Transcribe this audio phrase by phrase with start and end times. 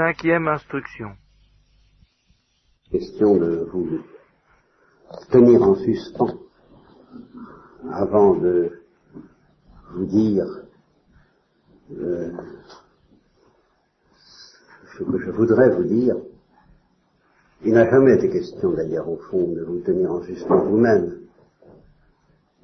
[0.00, 1.10] Cinquième instruction.
[2.90, 4.00] Question de vous
[5.30, 6.38] tenir en suspens
[7.92, 8.80] avant de
[9.92, 10.46] vous dire
[11.98, 12.32] euh,
[14.96, 16.16] ce que je voudrais vous dire.
[17.66, 21.26] Il n'a jamais été question d'ailleurs au fond de vous tenir en suspens vous-même.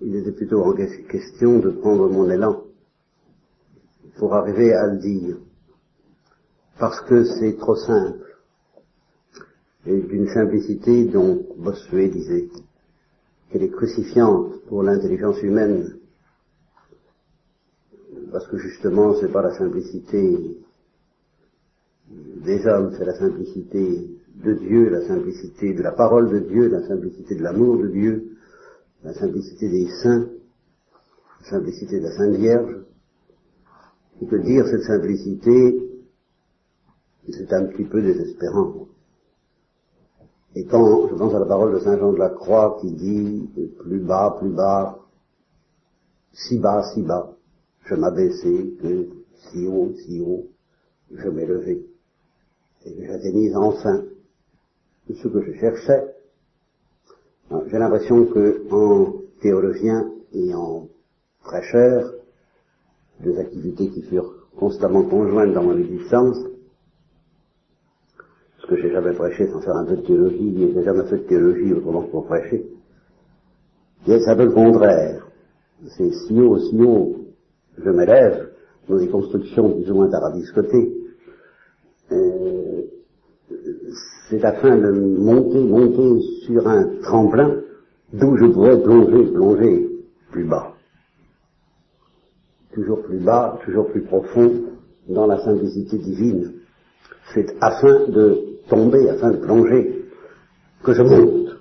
[0.00, 2.62] Il était plutôt en question de prendre mon élan
[4.16, 5.36] pour arriver à le dire.
[6.78, 8.36] Parce que c'est trop simple.
[9.86, 12.48] Et d'une simplicité dont Bossuet disait
[13.50, 15.96] qu'elle est crucifiante pour l'intelligence humaine.
[18.32, 20.58] Parce que justement, c'est pas la simplicité
[22.08, 26.86] des hommes, c'est la simplicité de Dieu, la simplicité de la parole de Dieu, la
[26.86, 28.36] simplicité de l'amour de Dieu,
[29.02, 30.28] la simplicité des saints,
[31.40, 32.76] la simplicité de la Sainte Vierge,
[34.20, 35.85] et que dire cette simplicité,
[37.32, 38.86] c'est un petit peu désespérant.
[40.54, 43.50] Et quand je pense à la parole de Saint Jean de la Croix qui dit
[43.78, 44.98] plus bas, plus bas,
[46.32, 47.34] si bas, si bas,
[47.84, 49.08] je m'abaissais que
[49.50, 50.46] si haut, si haut,
[51.12, 51.82] je m'élevais.
[52.86, 54.02] Et j'atteignis enfin
[55.08, 56.14] ce que je cherchais.
[57.68, 60.88] J'ai l'impression que en théologien et en
[61.42, 62.12] prêcheur,
[63.20, 66.38] deux activités qui furent constamment conjointes dans mon existence,
[68.68, 71.22] que j'ai jamais prêché sans faire un peu de théologie, et j'ai jamais fait de
[71.22, 72.66] théologie autrement que pour prêcher.
[74.06, 75.26] C'est un peu le contraire.
[75.96, 77.16] C'est si haut, si haut,
[77.78, 78.50] je m'élève
[78.88, 80.94] dans des constructions plus ou moins tarabiscotées.
[82.12, 82.82] Euh,
[84.28, 87.60] c'est afin de monter, monter sur un tremplin
[88.12, 89.88] d'où je pourrais plonger, plonger
[90.30, 90.76] plus bas
[92.76, 94.52] toujours plus bas, toujours plus profond
[95.08, 96.52] dans la simplicité divine.
[97.32, 100.04] C'est afin de tomber, afin de plonger,
[100.82, 101.56] que je monte.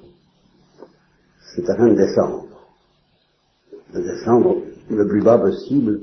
[1.54, 2.46] C'est afin de descendre.
[3.94, 4.58] De descendre
[4.90, 6.02] le plus bas possible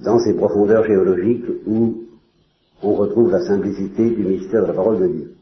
[0.00, 2.04] dans ces profondeurs géologiques où
[2.82, 5.34] on retrouve la simplicité du mystère de la parole de Dieu.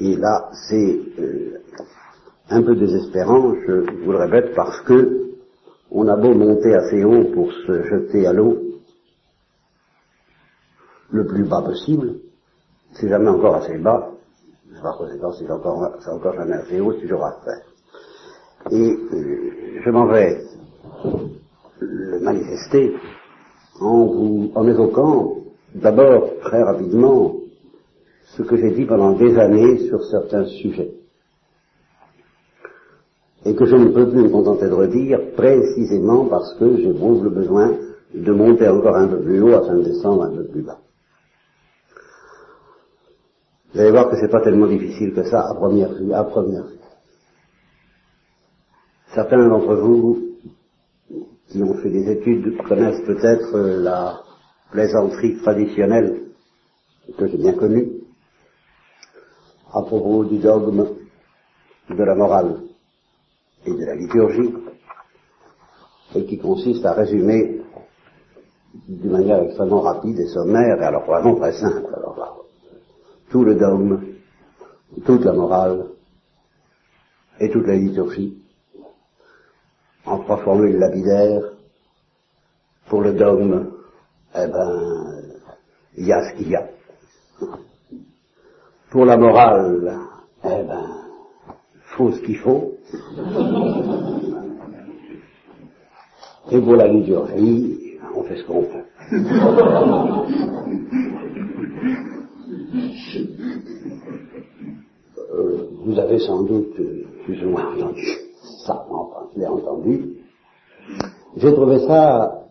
[0.00, 1.58] Et là, c'est euh,
[2.50, 5.22] un peu désespérant, je vous le répète, parce que
[5.90, 8.58] on a beau monter assez haut pour se jeter à l'eau,
[11.10, 12.14] le plus bas possible,
[12.94, 14.10] c'est jamais encore assez bas,
[14.82, 17.62] par conséquent c'est encore, c'est encore jamais assez haut, c'est toujours à faire.
[18.70, 20.40] Et euh, je m'en vais
[21.80, 22.94] le manifester
[23.80, 25.36] en vous, en évoquant
[25.74, 27.34] d'abord très rapidement
[28.36, 30.92] ce que j'ai dit pendant des années sur certains sujets
[33.44, 37.30] et que je ne peux plus me contenter de redire précisément parce que j'éprouve le
[37.30, 37.72] besoin
[38.14, 40.78] de monter encore un peu plus haut afin de descendre un peu plus bas.
[43.72, 46.64] Vous allez voir que c'est pas tellement difficile que ça à première vue, à première
[46.64, 46.78] vue.
[49.14, 50.18] Certains d'entre vous
[51.48, 54.20] qui ont fait des études connaissent peut-être la
[54.70, 56.22] plaisanterie traditionnelle
[57.16, 57.92] que j'ai bien connue
[59.72, 60.86] à propos du dogme
[61.88, 62.62] de la morale
[63.66, 64.54] et de la liturgie,
[66.14, 67.62] et qui consiste à résumer
[68.88, 72.41] d'une manière extrêmement rapide et sommaire, et alors vraiment très simple, alors là,
[73.32, 73.98] tout le dogme,
[75.06, 75.86] toute la morale
[77.40, 78.36] et toute la liturgie,
[80.04, 81.42] en trois formules lapidaires,
[82.88, 83.70] pour le dogme,
[84.34, 85.22] eh ben,
[85.96, 86.68] il y a ce qu'il y a.
[88.90, 89.96] Pour la morale,
[90.44, 90.86] eh ben,
[91.96, 92.74] faut ce qu'il faut.
[96.50, 98.84] Et pour la liturgie, on fait ce qu'on peut.
[105.34, 106.74] Euh, vous avez sans doute
[107.24, 108.22] plus ou moins entendu
[108.66, 110.16] ça, enfin, je l'ai entendu.
[111.36, 112.48] J'ai trouvé ça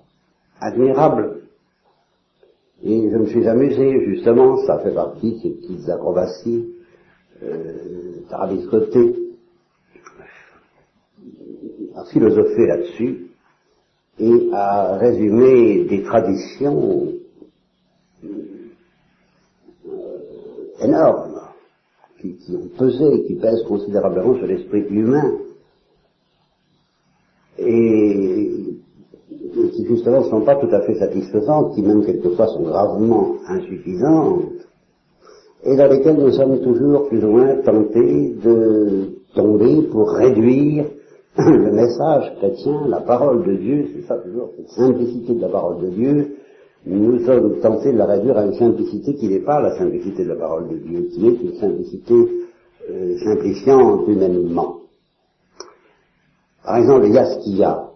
[0.59, 1.41] admirable.
[2.83, 6.73] Et je me suis amusé, justement, ça fait partie de ces petites acrobaties
[7.43, 9.15] euh, tarabiscotées
[11.95, 13.27] à philosopher là-dessus
[14.19, 17.13] et à résumer des traditions
[20.83, 21.41] énormes
[22.19, 25.31] qui, ont pesé, qui pèsent considérablement sur l'esprit humain.
[27.57, 28.51] Et,
[29.73, 34.43] qui justement ne sont pas tout à fait satisfaisantes, qui même quelquefois sont gravement insuffisantes,
[35.63, 40.85] et dans lesquelles nous sommes toujours plus ou moins tentés de tomber pour réduire
[41.37, 45.81] le message chrétien, la parole de Dieu, c'est ça toujours, cette simplicité de la parole
[45.81, 46.35] de Dieu,
[46.85, 50.29] nous sommes tentés de la réduire à une simplicité qui n'est pas la simplicité de
[50.29, 52.13] la parole de Dieu, qui est une simplicité
[52.89, 54.77] euh, simplifiante humainement.
[56.63, 57.91] Par exemple, il y a ce qu'il y a.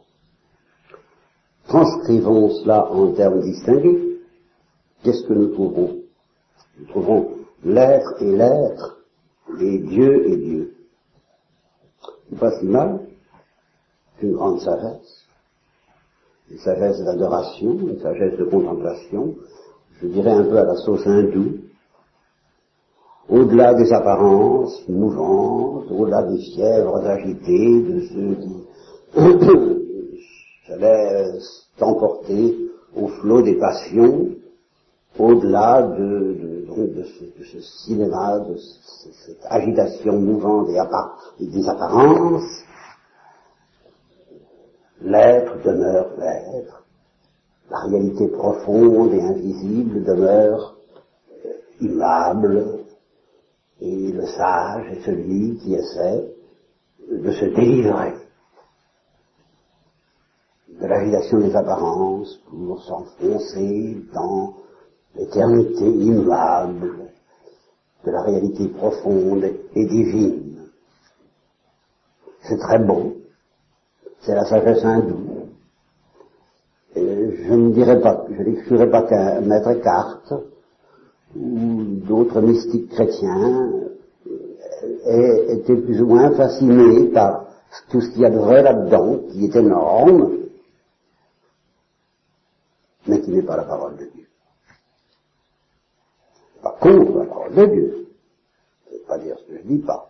[1.68, 4.20] Transcrivons cela en termes distingués.
[5.04, 6.02] Qu'est-ce que nous trouvons?
[6.80, 7.30] Nous trouvons
[7.64, 9.00] l'être et l'être,
[9.60, 10.76] et Dieu et Dieu.
[12.30, 13.00] C'est pas si mal.
[14.22, 15.25] Une grande sagesse
[16.52, 19.36] une sagesse d'adoration, une sagesse de contemplation,
[20.02, 21.60] je dirais un peu à la sauce hindoue,
[23.30, 28.66] au-delà des apparences mouvantes, au-delà des fièvres agitées de ceux qui
[30.68, 32.56] se laissent emporter
[32.96, 34.30] au flot des passions,
[35.18, 36.36] au-delà de,
[37.52, 42.65] ce, cinéma, de cette agitation mouvante des, des apparences,
[45.06, 46.84] L'être demeure l'être.
[47.70, 50.78] La réalité profonde et invisible demeure
[51.46, 51.50] euh,
[51.80, 52.80] immable.
[53.82, 56.28] Et le sage est celui qui essaie
[57.12, 58.14] de se délivrer
[60.82, 64.56] de l'agitation des apparences pour s'enfoncer dans
[65.16, 67.12] l'éternité immuable
[68.06, 69.44] de la réalité profonde
[69.76, 70.68] et divine.
[72.42, 73.14] C'est très beau,
[74.26, 75.50] c'est la sagesse hindoue.
[76.96, 80.34] je ne dirais pas, je n'exclurais pas qu'un maître Eckhart
[81.36, 83.72] ou d'autres mystiques chrétiens
[85.06, 87.46] aient été plus ou moins fascinés par
[87.90, 90.38] tout ce qu'il y a de vrai là-dedans, qui est énorme,
[93.08, 94.26] mais qui n'est pas la parole de Dieu.
[96.64, 98.08] Pas contre la parole de Dieu.
[98.90, 100.10] Je ne pas dire ce que je dis pas.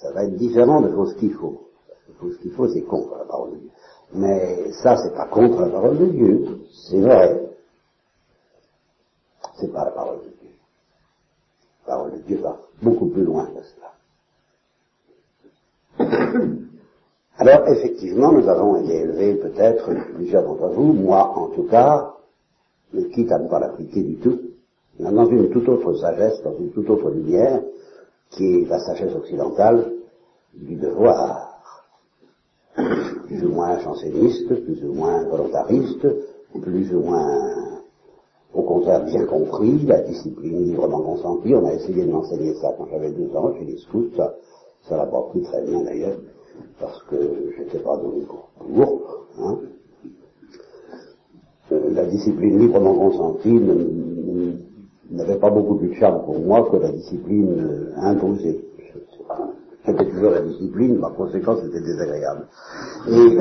[0.00, 1.71] Ça va être différent de ce qu'il faut
[2.30, 3.70] ce qu'il faut, c'est contre la parole de Dieu.
[4.14, 7.40] Mais ça, c'est pas contre la parole de Dieu, c'est vrai.
[9.58, 10.50] C'est pas la parole de Dieu.
[11.86, 13.92] La parole de Dieu va beaucoup plus loin que cela.
[17.38, 22.14] Alors, effectivement, nous avons été élevés, peut-être, plusieurs d'entre vous, moi en tout cas,
[22.92, 24.38] mais quitte à ne pas l'appliquer du tout,
[24.98, 27.62] dans une toute autre sagesse, dans une toute autre lumière,
[28.30, 29.92] qui est la sagesse occidentale
[30.54, 31.51] du devoir
[32.74, 36.06] plus ou moins janséniste, plus ou moins volontariste,
[36.60, 37.82] plus ou moins,
[38.54, 41.54] au contraire, bien compris, la discipline librement consentie.
[41.54, 44.34] On a essayé de m'enseigner ça quand j'avais 12 ans, j'ai des scouts, ça,
[44.88, 46.18] ça l'a pas pris très bien d'ailleurs,
[46.80, 47.16] parce que
[47.56, 49.58] j'étais pas donné pour, pour hein.
[51.70, 53.60] Euh, la discipline librement consentie
[55.10, 58.64] n'avait pas beaucoup plus de charme pour moi que la discipline euh, imposée.
[59.84, 62.46] C'était toujours la discipline, par conséquent c'était désagréable.
[63.08, 63.38] Et,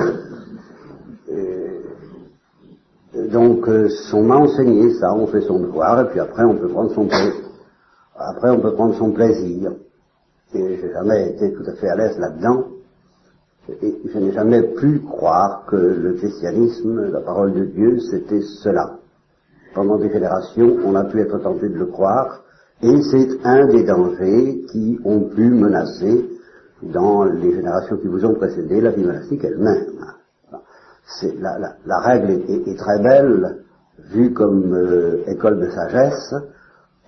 [3.29, 6.69] donc euh, on m'a enseigné ça, on fait son devoir, et puis après on peut
[6.69, 7.33] prendre son plaisir.
[8.17, 9.73] Après on peut prendre son plaisir.
[10.53, 12.65] Et j'ai jamais été tout à fait à l'aise là-dedans.
[13.81, 18.97] Et je n'ai jamais pu croire que le christianisme, la parole de Dieu, c'était cela.
[19.73, 22.41] Pendant des générations, on a pu être tenté de le croire,
[22.83, 26.29] et c'est un des dangers qui ont pu menacer
[26.81, 29.85] dans les générations qui vous ont précédé la vie monastique elle-même.
[31.85, 33.63] La, règle est, très belle,
[34.11, 36.33] vue comme euh, école de sagesse,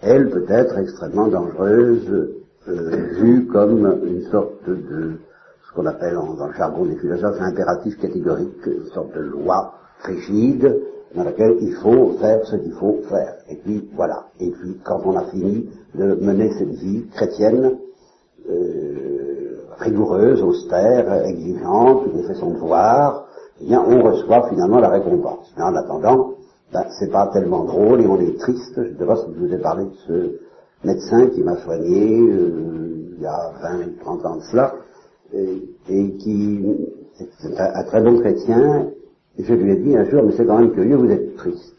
[0.02, 2.34] elle peut être extrêmement dangereuse,
[2.68, 2.90] euh,
[3.22, 5.14] vue comme une sorte de,
[5.68, 10.76] ce qu'on appelle dans le jargon des philosophes, impératif catégorique, une sorte de loi rigide,
[11.16, 13.36] dans laquelle il faut faire ce qu'il faut faire.
[13.50, 14.26] Et puis voilà.
[14.40, 17.78] Et puis quand on a fini de mener cette vie chrétienne,
[18.50, 23.28] euh, rigoureuse, austère, exigeante, on fait son devoir,
[23.62, 25.54] eh bien on reçoit finalement la récompense.
[25.58, 26.34] Mais en attendant,
[26.72, 28.74] ben, c'est pas tellement drôle et on est triste.
[28.76, 30.40] Je ne sais pas si je vous ai parlé de ce
[30.84, 34.74] médecin qui m'a soigné euh, il y a 20, 30 ans de cela,
[35.34, 36.66] et, et qui
[37.20, 38.88] est un très bon chrétien
[39.38, 41.76] et je lui ai dit un jour, mais c'est quand même curieux, vous êtes triste.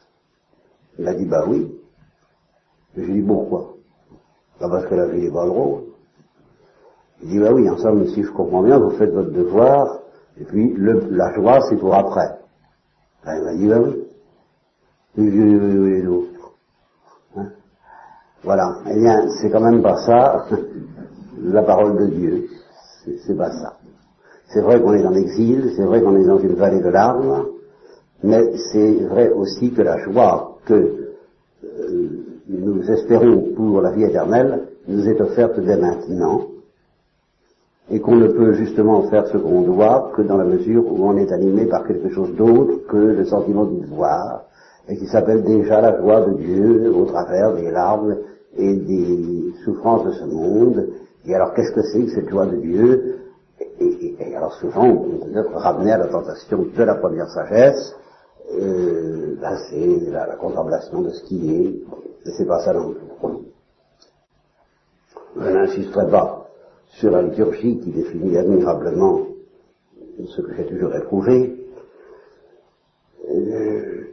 [0.99, 1.73] Il a dit, bah oui.
[2.97, 3.75] Je lui ai dit, pourquoi
[4.59, 5.85] Pas parce que la vie est pas drôle.
[7.23, 10.01] Il dit, bah oui, en somme, si je comprends bien, vous faites votre devoir,
[10.39, 12.39] et puis la joie, c'est pour après.
[13.25, 14.05] Ben, il m'a dit, bah oui.
[15.17, 16.29] Oui, oui, oui, oui.
[17.37, 17.47] Hein?
[18.43, 18.79] Voilà.
[18.91, 20.45] Eh bien, c'est quand même pas ça,
[21.41, 22.49] la parole de Dieu.
[23.27, 23.74] C'est pas ça.
[24.55, 27.47] C'est vrai qu'on est en exil, c'est vrai qu'on est dans une vallée de larmes,
[28.23, 32.09] mais c'est vrai aussi que la joie que euh,
[32.49, 36.43] nous espérons pour la vie éternelle nous est offerte dès maintenant,
[37.91, 41.17] et qu'on ne peut justement faire ce qu'on doit que dans la mesure où on
[41.17, 44.45] est animé par quelque chose d'autre que le sentiment du devoir,
[44.89, 48.19] et qui s'appelle déjà la joie de Dieu au travers des larmes
[48.57, 50.91] et des souffrances de ce monde.
[51.27, 53.14] Et alors qu'est-ce que c'est que cette joie de Dieu?
[54.61, 55.07] Souvent
[55.55, 57.95] ramené à la tentation de la première sagesse,
[58.53, 61.69] euh, ben, c'est la, contemplation de ce qui est,
[62.27, 63.01] et c'est pas ça non plus.
[65.37, 66.47] Je n'insisterai pas
[66.99, 69.23] sur la liturgie qui définit admirablement
[70.29, 71.67] ce que j'ai toujours éprouvé.
[73.31, 74.05] Euh,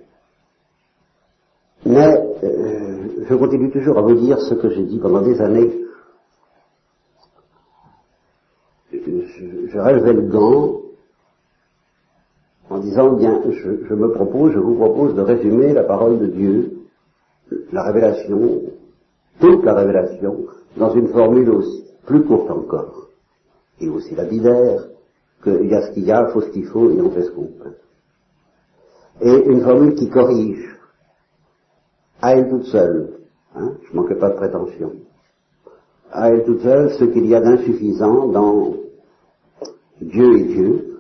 [1.86, 5.81] mais euh, je continue toujours à vous dire ce que j'ai dit pendant des années.
[9.72, 10.82] Je, relevais le gant
[12.70, 16.72] en disant, bien, je, me propose, je vous propose de résumer la parole de Dieu,
[17.72, 18.62] la révélation,
[19.40, 20.46] toute la révélation,
[20.78, 23.08] dans une formule aussi, plus courte encore,
[23.80, 24.88] et aussi lapidaire,
[25.44, 27.32] qu'il y a ce qu'il y a, faut ce qu'il faut, et on fait ce
[27.32, 27.76] qu'on peut.
[29.22, 30.78] Et une formule qui corrige,
[32.22, 33.10] à elle toute seule,
[33.56, 34.94] hein, je manquais pas de prétention,
[36.12, 38.76] à elle toute seule ce qu'il y a d'insuffisant dans
[40.02, 40.92] Dieu et Dieu,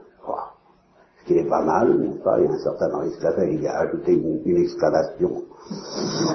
[1.22, 2.40] ce qui n'est pas mal, n'est-ce pas?
[2.40, 5.44] Il y a un certain Maurice Clavel, il a ajouté une, exclamation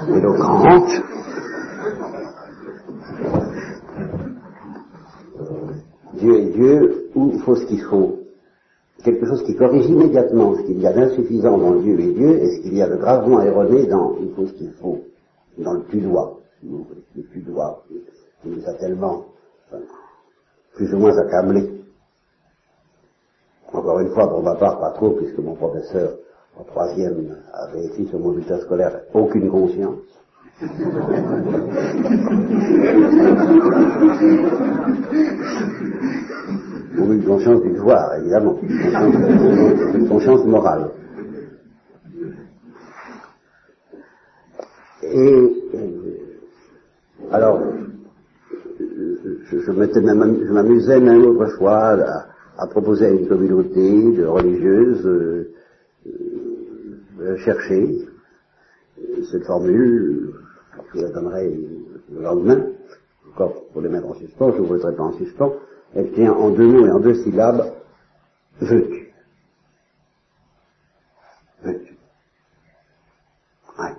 [0.09, 0.89] éloquente.
[6.13, 8.19] Dieu est Dieu, où il faut ce qu'il faut.
[9.03, 12.57] Quelque chose qui corrige immédiatement ce qu'il y a d'insuffisant dans Dieu et Dieu et
[12.57, 14.99] ce qu'il y a de gravement erroné dans il faut ce qu'il faut,
[15.57, 17.83] dans le tu-dois, le tu-dois,
[18.41, 19.25] qui nous a tellement,
[20.75, 21.77] plus ou moins accablés.
[23.73, 26.11] Encore une fois, pour ma part, pas trop, puisque mon professeur
[26.57, 29.99] en troisième avait écrit sur mon bulletin scolaire aucune conscience.
[36.97, 38.57] Ou une conscience du devoir, évidemment.
[38.63, 40.89] Une conscience morale.
[45.03, 45.47] Et euh,
[47.31, 47.61] alors,
[48.79, 52.25] je, je m'amusais même autrefois à,
[52.57, 55.53] à proposer à une communauté de religieuses euh,
[57.19, 58.07] euh, chercher
[59.31, 60.33] cette formule,
[60.93, 61.55] je vous la donnerai
[62.11, 62.65] le lendemain,
[63.31, 65.53] encore pour les mettre en suspens, je ne vous mettrai pas en suspens,
[65.93, 67.73] elle tient en deux mots et en deux syllabes,
[68.61, 69.13] veux-tu.
[71.63, 71.97] Veux-tu.
[73.79, 73.95] Ouais.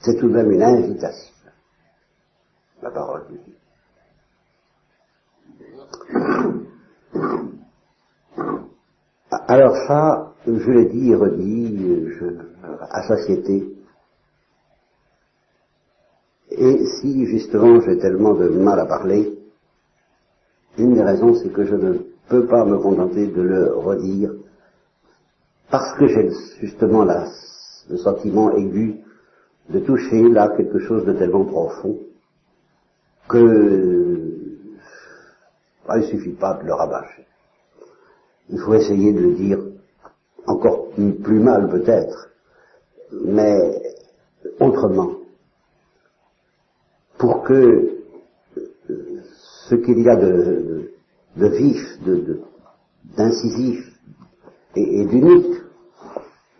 [0.00, 1.34] C'est tout de même une invitation,
[2.82, 3.54] la parole de Dieu.
[9.74, 12.08] Ça, je l'ai dit et redit
[12.90, 13.74] à satiété.
[16.50, 19.38] Et si justement j'ai tellement de mal à parler,
[20.78, 21.98] une des raisons c'est que je ne
[22.28, 24.32] peux pas me contenter de le redire
[25.70, 28.96] parce que j'ai justement le sentiment aigu
[29.68, 31.98] de toucher là quelque chose de tellement profond
[33.28, 34.18] que
[35.86, 37.26] ah, il ne suffit pas de le rabâcher.
[38.50, 39.58] Il faut essayer de le dire
[40.46, 40.88] encore
[41.22, 42.30] plus mal peut-être,
[43.24, 43.54] mais
[44.60, 45.12] autrement,
[47.18, 47.90] pour que
[49.68, 50.90] ce qu'il y a de,
[51.36, 51.98] vif,
[53.16, 53.84] d'incisif
[54.76, 55.62] et, et d'unique,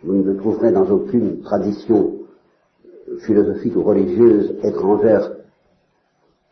[0.03, 2.13] vous ne le trouverez dans aucune tradition
[3.25, 5.31] philosophique ou religieuse étrangère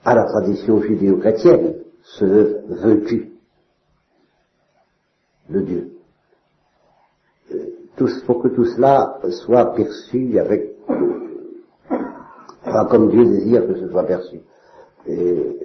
[0.03, 2.25] à la tradition judéo-chrétienne, ce
[2.70, 3.26] veux-tu
[5.50, 5.92] de Dieu.
[7.96, 10.75] Tout, pour que tout cela soit perçu avec,
[12.63, 14.39] enfin, comme Dieu désire que ce soit perçu.
[15.08, 15.58] Et,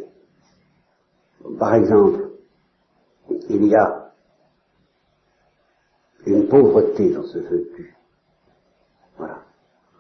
[1.59, 2.31] par exemple,
[3.49, 4.13] il y a
[6.27, 7.95] une pauvreté dans ce veux-tu.
[9.19, 9.43] Voilà.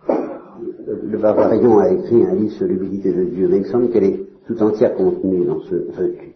[0.08, 4.26] Le Bavarion a écrit un livre sur l'humilité de Dieu, mais il semble qu'elle est
[4.46, 6.34] tout entière contenue dans ce veux-tu.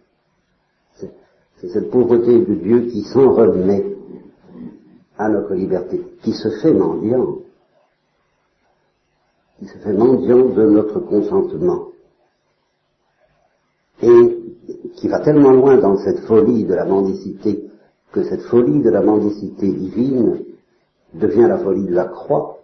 [1.59, 3.83] C'est cette pauvreté de Dieu qui s'en remet
[5.17, 7.39] à notre liberté, qui se fait mendiant,
[9.57, 11.87] qui se fait mendiant de notre consentement,
[14.03, 14.37] et
[14.95, 17.67] qui va tellement loin dans cette folie de la mendicité,
[18.11, 20.43] que cette folie de la mendicité divine
[21.15, 22.59] devient la folie de la croix,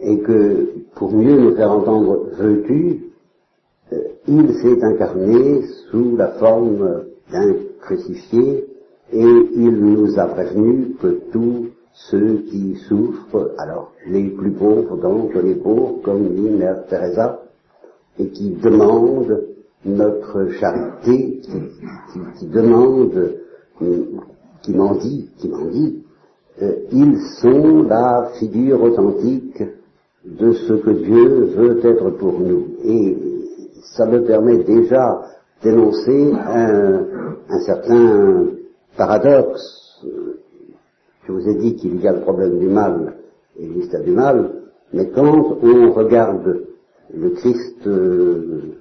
[0.00, 3.04] et que pour mieux nous faire entendre veux-tu,
[3.92, 8.66] euh, il s'est incarné sous la forme d'un crucifié,
[9.12, 15.34] et il nous a prévenu que tous ceux qui souffrent, alors les plus pauvres donc,
[15.34, 17.40] les pauvres, comme dit Mère Teresa,
[18.18, 19.42] et qui demandent
[19.84, 21.50] notre charité, qui,
[22.12, 23.34] qui, qui demandent,
[24.62, 25.50] qui m'en dit, qui
[26.62, 29.62] euh, ils sont la figure authentique
[30.24, 32.66] de ce que Dieu veut être pour nous.
[32.84, 33.16] Et
[33.96, 35.20] ça me permet déjà
[35.64, 38.46] d'énoncer un, certain
[38.96, 40.04] paradoxe.
[41.26, 43.14] Je vous ai dit qu'il y a le problème du mal
[43.58, 44.50] et mystère du mal,
[44.92, 46.66] mais quand on regarde
[47.14, 48.74] le Christ euh,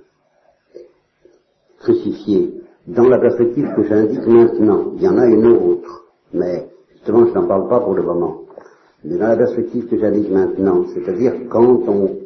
[1.79, 7.25] crucifié dans la perspective que j'indique maintenant, il y en a une autre, mais justement
[7.27, 8.41] je n'en parle pas pour le moment,
[9.05, 12.17] mais dans la perspective que j'indique maintenant, c'est-à-dire quand on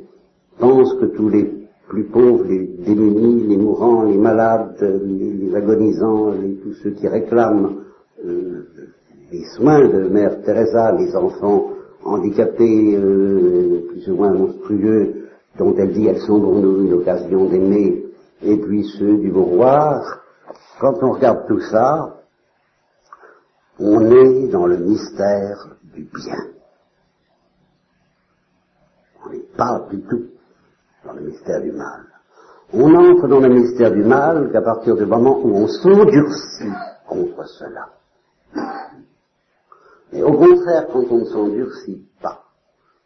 [0.59, 6.73] pense que tous les plus pauvres, les démunis, les mourants, les malades, les, agonisants, tous
[6.83, 7.83] ceux qui réclament
[8.25, 8.67] euh,
[9.31, 11.69] les soins de Mère Teresa, les enfants
[12.03, 15.27] handicapés, euh, plus ou moins monstrueux,
[15.57, 18.05] dont elle dit elles sont pour nous une occasion d'aimer,
[18.41, 20.21] et puis ceux du mouroir,
[20.79, 22.17] quand on regarde tout ça,
[23.79, 26.37] on est dans le mystère du bien.
[29.25, 30.36] On n'est pas du tout
[31.07, 32.01] dans le mystère du mal.
[32.73, 36.73] On entre dans le mystère du mal qu'à partir du moment où on s'endurcit
[37.07, 37.87] contre cela.
[40.11, 42.43] Mais au contraire, quand on ne s'endurcit pas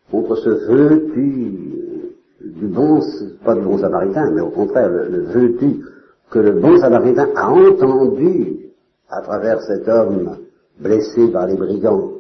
[0.10, 3.02] contre ce vœu du bon,
[3.46, 5.82] pas du bon samaritain, mais au contraire, le, le
[6.30, 8.72] que le bon samaritain a entendu
[9.10, 10.38] à travers cet homme
[10.80, 12.12] blessé par les brigands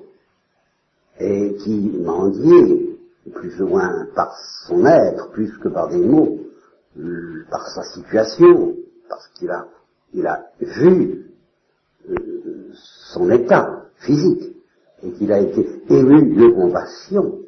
[1.20, 2.91] et qui mendiait
[3.34, 4.36] plus ou moins par
[4.68, 6.40] son être, plus que par des mots,
[7.00, 8.76] euh, par sa situation,
[9.10, 9.68] parce qu'il a,
[10.60, 11.26] vu
[12.10, 12.16] euh,
[13.14, 14.56] son état physique
[15.04, 17.40] et qu'il a été ému de compassion,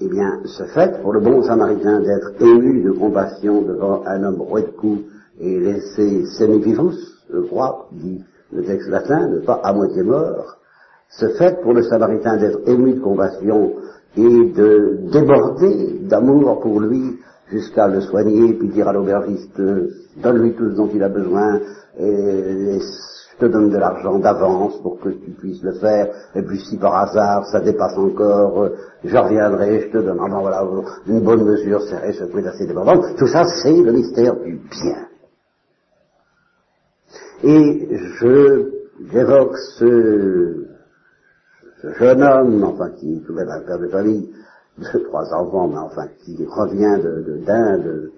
[0.00, 4.40] eh bien, ce fait pour le bon samaritain d'être ému de compassion devant un homme
[4.40, 5.02] roué de coups
[5.40, 6.96] et laissé semivivus,
[7.32, 10.56] je crois, dit le texte latin, ne pas à moitié mort,
[11.10, 13.74] ce fait pour le samaritain d'être ému de compassion
[14.16, 17.18] et de déborder d'amour pour lui
[17.50, 19.60] jusqu'à le soigner, puis dire à l'aubergiste,
[20.22, 21.60] donne-lui tout ce dont il a besoin,
[21.98, 22.78] et,
[23.40, 26.76] je te donne de l'argent d'avance pour que tu puisses le faire, et puis si
[26.76, 28.68] par hasard ça dépasse encore,
[29.04, 30.66] je reviendrai, je te donne, voilà,
[31.06, 33.00] une bonne mesure, serrée, ce prix assez débordant.
[33.16, 35.06] Tout ça, c'est le mystère du bien.
[37.44, 38.70] Et je,
[39.12, 40.67] j'évoque ce,
[41.94, 44.30] jeune homme, enfin qui même un père de famille,
[44.78, 47.02] de trois enfants, mais enfin qui revient
[47.44, 48.10] d'Inde,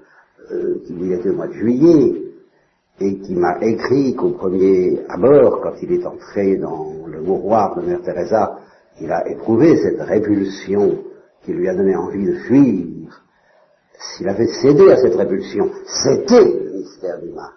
[0.52, 2.30] euh, qui lui était au mois de juillet,
[3.00, 7.82] et qui m'a écrit qu'au premier abord, quand il est entré dans le mouroir de
[7.82, 8.58] Mère Teresa,
[9.00, 10.98] il a éprouvé cette répulsion
[11.44, 13.22] qui lui a donné envie de fuir.
[13.98, 15.70] S'il avait cédé à cette répulsion,
[16.04, 17.52] c'était le mystère du mal.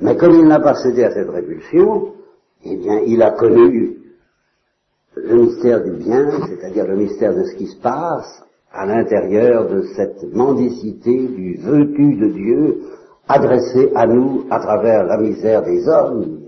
[0.00, 2.14] Mais comme il n'a pas cédé à cette répulsion,
[2.64, 3.98] eh bien, il a connu
[5.14, 9.82] le mystère du bien, c'est-à-dire le mystère de ce qui se passe à l'intérieur de
[9.96, 12.82] cette mendicité du veux-tu de Dieu
[13.26, 16.40] adressé à nous à travers la misère des hommes.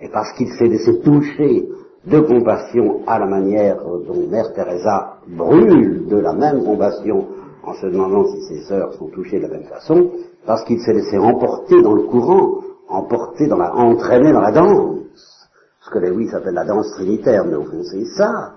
[0.00, 1.68] Et parce qu'il s'est laissé toucher
[2.06, 7.26] de compassion à la manière dont Mère Teresa brûle de la même compassion
[7.62, 10.10] en se demandant si ses sœurs sont touchées de la même façon,
[10.44, 15.48] parce qu'il s'est laissé emporter dans le courant, emporter dans la, entraîner dans la danse.
[15.80, 18.54] Ce que les oui s'appelle la danse trinitaire, mais au fond c'est ça.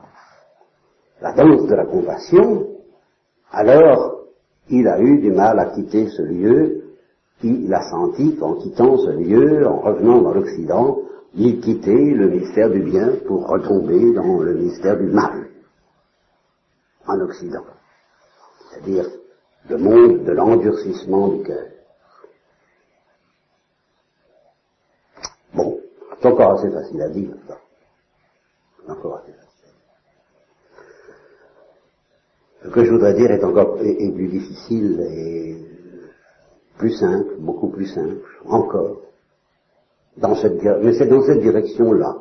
[1.22, 2.68] La danse de la compassion.
[3.52, 4.18] Alors,
[4.70, 6.84] il a eu du mal à quitter ce lieu.
[7.44, 11.00] Il a senti qu'en quittant ce lieu, en revenant dans l'Occident,
[11.36, 15.48] il quittait le mystère du bien pour retomber dans le mystère du mal
[17.06, 17.64] en Occident.
[18.70, 19.06] C'est-à-dire
[19.70, 21.68] le monde de l'endurcissement du cœur.
[25.54, 25.80] Bon,
[26.20, 27.30] c'est encore assez facile à dire.
[28.88, 29.48] Encore assez facile.
[32.64, 35.58] Ce que je voudrais dire est encore plus difficile et
[36.78, 39.02] plus simple, beaucoup plus simple, encore.
[40.18, 42.18] Dans cette, mais c'est dans cette direction-là.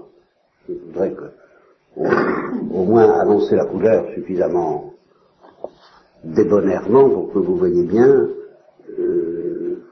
[0.69, 1.25] Je voudrais que,
[1.97, 4.93] au, moins annoncer la couleur suffisamment
[6.23, 8.29] débonnairement pour que vous voyez bien,
[8.99, 9.83] euh,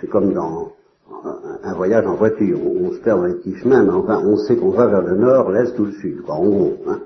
[0.00, 0.72] c'est comme dans
[1.78, 4.70] voyage en voiture, on, se perd dans les petits chemins, mais enfin on sait qu'on
[4.70, 6.76] va vers le nord, l'est ou le sud, quoi, en gros.
[6.88, 7.00] Hein.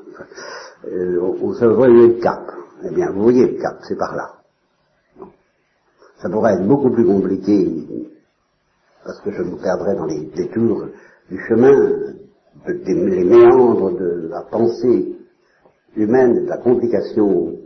[0.86, 2.50] Euh, on, se voit le cap.
[2.84, 4.30] Eh bien, vous voyez le cap, c'est par là.
[6.20, 7.86] Ça pourrait être beaucoup plus compliqué,
[9.04, 10.86] parce que je me perdrais dans les détours
[11.30, 12.14] du chemin,
[12.66, 15.16] les méandres de la pensée
[15.96, 17.56] humaine, de la complication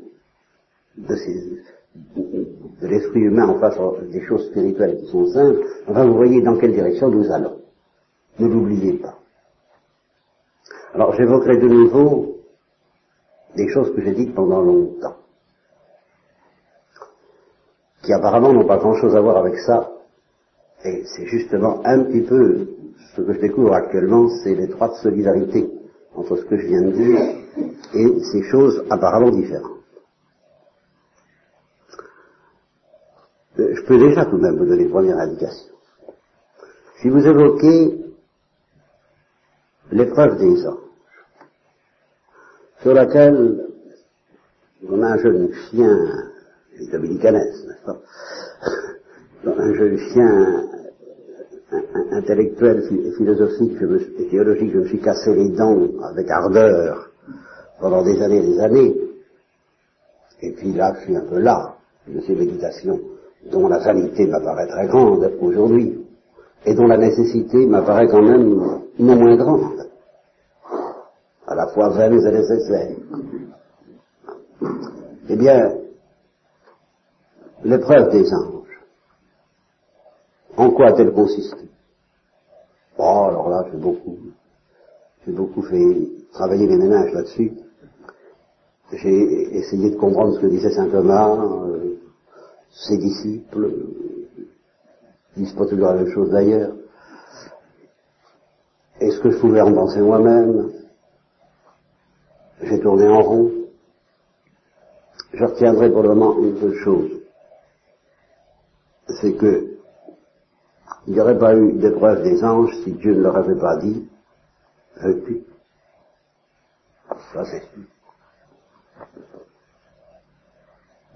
[0.96, 1.62] de, ces,
[2.16, 3.78] de l'esprit humain en face
[4.10, 7.56] des choses spirituelles qui sont simples, enfin vous voyez dans quelle direction nous allons.
[8.38, 9.18] Ne l'oubliez pas.
[10.94, 12.36] Alors j'évoquerai de nouveau
[13.56, 15.16] des choses que j'ai dites pendant longtemps,
[18.02, 19.90] qui apparemment n'ont pas grand-chose à voir avec ça,
[20.84, 22.68] et c'est justement un petit peu
[23.14, 25.70] ce que je découvre actuellement, c'est l'étroite solidarité
[26.14, 27.18] entre ce que je viens de dire
[27.94, 29.75] et ces choses apparemment différentes.
[33.56, 35.74] Je peux déjà tout de même vous donner une première indication.
[37.00, 37.98] Si vous évoquez
[39.92, 40.78] l'épreuve des anges,
[42.82, 43.66] sur laquelle
[44.88, 45.98] on a un jeune chien,
[46.78, 48.00] les dominicanès, n'est-ce pas
[49.58, 50.68] Un jeune chien
[52.12, 52.82] intellectuel
[53.16, 53.76] philosophique
[54.18, 57.10] et théologique, je me suis cassé les dents avec ardeur
[57.80, 58.96] pendant des années et des années.
[60.42, 63.00] Et puis là, je suis un peu là de ces méditations
[63.50, 66.04] dont la vanité m'apparaît très grande aujourd'hui
[66.64, 69.88] et dont la nécessité m'apparaît quand même non moins grande.
[71.46, 72.96] À la fois vaine et nécessaire.
[75.28, 75.74] Eh bien,
[77.64, 78.80] l'épreuve des anges,
[80.56, 81.68] en quoi a-t-elle consisté?
[82.98, 84.16] Oh, alors là, j'ai beaucoup,
[85.24, 87.52] j'ai beaucoup fait travailler mes ménages là-dessus.
[88.92, 91.95] J'ai essayé de comprendre ce que disait saint Thomas, euh,
[92.76, 93.72] ses disciples,
[95.36, 96.72] disent pas toujours la même chose d'ailleurs.
[99.00, 100.72] Est-ce que je pouvais en penser moi-même?
[102.62, 103.52] J'ai tourné en rond.
[105.32, 107.10] Je retiendrai pour le moment une seule chose.
[109.20, 109.76] C'est que
[111.06, 114.08] il n'y aurait pas eu d'épreuve des anges si Dieu ne leur avait pas dit,
[114.96, 115.44] veux-tu
[117.32, 117.84] Ça c'est sûr.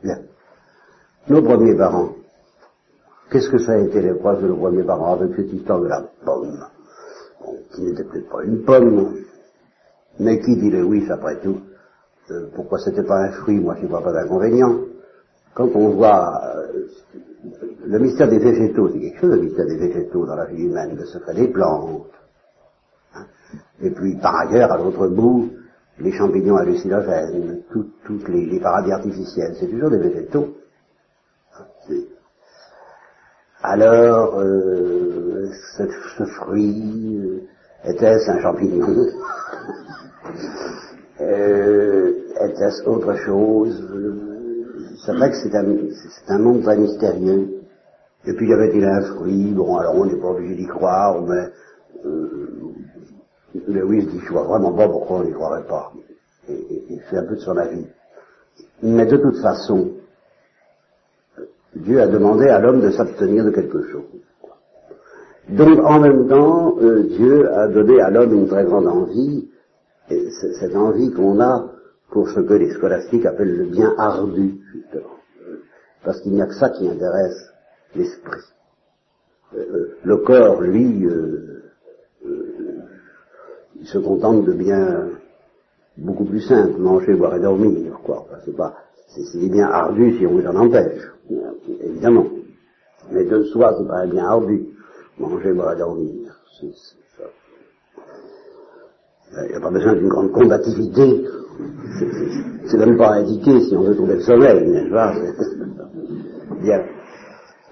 [0.05, 0.30] Bien.
[1.31, 2.17] Nos premiers parents,
[3.31, 6.03] qu'est-ce que ça a été l'épreuve de nos premiers parents avec cette histoire de la
[6.25, 6.67] pomme?
[7.73, 9.15] Qui n'était peut-être pas une pomme,
[10.19, 11.61] mais qui dit le oui après tout
[12.33, 13.61] euh, Pourquoi c'était pas un fruit?
[13.61, 14.81] Moi je vois pas d'inconvénient.
[15.55, 16.89] Quand on voit euh,
[17.87, 20.97] le mystère des végétaux, c'est quelque chose, le mystère des végétaux dans la vie humaine,
[20.97, 22.07] le secret des plantes.
[23.15, 23.27] Hein.
[23.81, 25.51] Et puis, par ailleurs, à l'autre bout,
[26.01, 27.63] les champignons hallucinogènes,
[28.05, 30.57] toutes les, paradis artificiels, c'est toujours des végétaux.
[31.59, 31.65] Hein,
[33.63, 38.87] Alors, euh, ce, fruit, euh, était-ce un champignon?
[41.21, 43.87] Euh, Était-ce autre chose?
[45.05, 47.61] C'est vrai que c'est un, monde très mystérieux.
[48.25, 49.53] Et puis y avait-il un fruit?
[49.53, 51.49] Bon, alors on n'est pas obligé d'y croire, mais
[52.07, 52.73] euh,
[53.69, 55.93] Lewis dit, je vois vraiment pas pourquoi on n'y croirait pas.
[56.49, 57.87] Et, il fait un peu de son avis.
[58.83, 59.91] Mais de toute façon,
[61.75, 64.03] Dieu a demandé à l'homme de s'abstenir de quelque chose.
[65.49, 69.49] Donc en même temps, euh, Dieu a donné à l'homme une très grande envie,
[70.11, 70.29] et
[70.61, 71.71] cette envie qu'on a
[72.11, 75.17] pour ce que les scolastiques appellent le bien ardu, justement.
[76.05, 77.53] Parce qu'il n'y a que ça qui intéresse
[77.95, 78.41] l'esprit.
[79.55, 81.09] Euh, euh, le corps, lui,
[83.81, 85.09] il se contente de bien
[85.97, 88.27] beaucoup plus simple, manger, boire et dormir, quoi.
[88.45, 88.75] c'est pas,
[89.09, 91.03] c'est bien ardu si on vous en empêche,
[91.83, 92.27] évidemment.
[93.13, 94.67] Mais de soi, c'est pas bien ardu,
[95.19, 96.37] manger, boire et dormir.
[99.33, 101.25] Il n'y a pas besoin d'une grande combativité.
[102.67, 105.13] C'est même pas indiqué si on veut trouver le sommeil, n'est-ce pas?
[106.63, 106.83] Bien.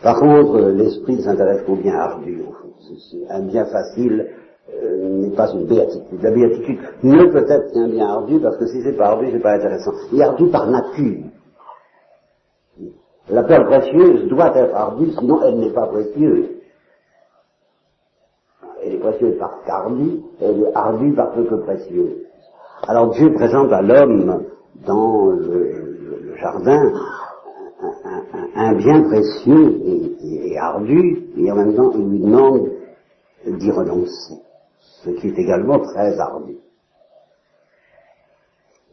[0.02, 2.42] Par contre, l'esprit s'intéresse qu'au bien ardu,
[3.30, 4.28] Un bien facile
[4.72, 6.22] euh, n'est pas une béatitude.
[6.22, 9.40] La béatitude ne peut être qu'un bien ardu, parce que si c'est pas ardu, c'est
[9.40, 9.92] pas intéressant.
[10.14, 11.24] Est ardu par nature.
[13.30, 16.48] La perle précieuse doit être ardue, sinon elle n'est pas précieuse.
[18.82, 22.16] Elle est précieuse parce qu'ardue, elle est ardue parce que précieuse.
[22.86, 24.44] Alors Dieu présente à l'homme
[24.86, 26.92] dans le jardin
[28.54, 29.80] un, bien précieux
[30.22, 32.70] et, ardu, et en même temps il lui demande
[33.46, 34.34] d'y renoncer,
[34.80, 36.56] ce qui est également très ardu.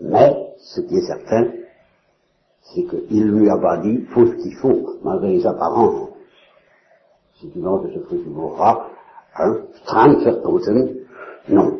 [0.02, 1.48] Mais, ce qui est certain,
[2.73, 6.10] c'est qu'il lui a pas dit, faut ce qu'il faut, malgré les apparences.
[7.36, 8.88] Si tu manges de ce fruit, tu mourras,
[9.38, 9.62] hein,
[11.49, 11.80] non.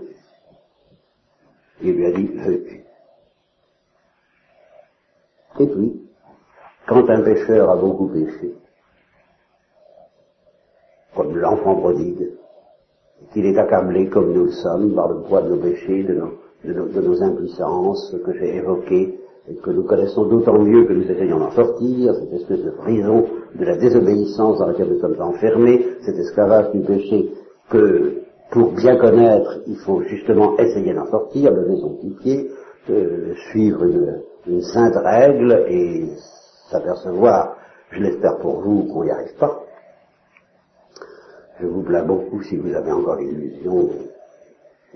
[1.82, 2.84] Il lui a dit, veux-tu.
[5.60, 6.02] Et puis,
[6.88, 8.54] quand un pécheur a beaucoup péché,
[11.16, 12.34] comme l'enfant prodigue,
[13.32, 16.14] qu'il est accablé comme nous le sommes par le poids de nos péchés, de
[17.02, 19.20] nos, impuissances que j'ai évoquées,
[19.50, 23.26] et que nous connaissons d'autant mieux que nous essayons d'en sortir, cette espèce de prison
[23.54, 27.32] de la désobéissance dans laquelle nous sommes enfermés, cet esclavage du péché
[27.70, 32.52] que pour bien connaître, il faut justement essayer d'en sortir, lever son petit pied,
[32.90, 36.06] euh, suivre une, sainte règle et
[36.70, 37.58] s'apercevoir,
[37.90, 39.64] je l'espère pour vous, qu'on n'y arrive pas.
[41.60, 43.90] Je vous plains beaucoup si vous avez encore l'illusion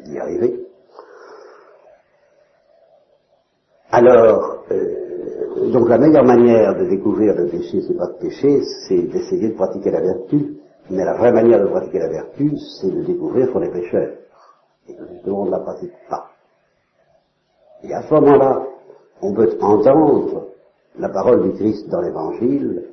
[0.06, 0.69] d'y arriver.
[4.00, 9.02] Alors, euh, donc la meilleure manière de découvrir le péché, c'est pas de pécher, c'est
[9.02, 10.56] d'essayer de pratiquer la vertu.
[10.90, 14.14] Mais la vraie manière de pratiquer la vertu, c'est de découvrir qu'on est pécheur.
[14.88, 16.30] Et justement on ne la pratique pas.
[17.84, 18.64] Et à ce moment-là,
[19.22, 20.48] on peut entendre
[20.98, 22.86] la parole du Christ dans l'Évangile,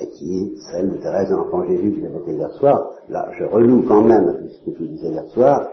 [0.00, 2.90] et qui est celle de Thérèse de l'Enfant Jésus que j'évoquais hier soir.
[3.10, 5.68] Là, je renoue quand même ce que tu disais hier soir.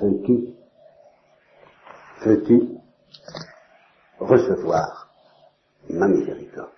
[0.00, 0.48] Veux-tu,
[2.24, 2.76] veux-tu?
[4.18, 5.08] Recevoir
[5.90, 6.70] ma miséricorde.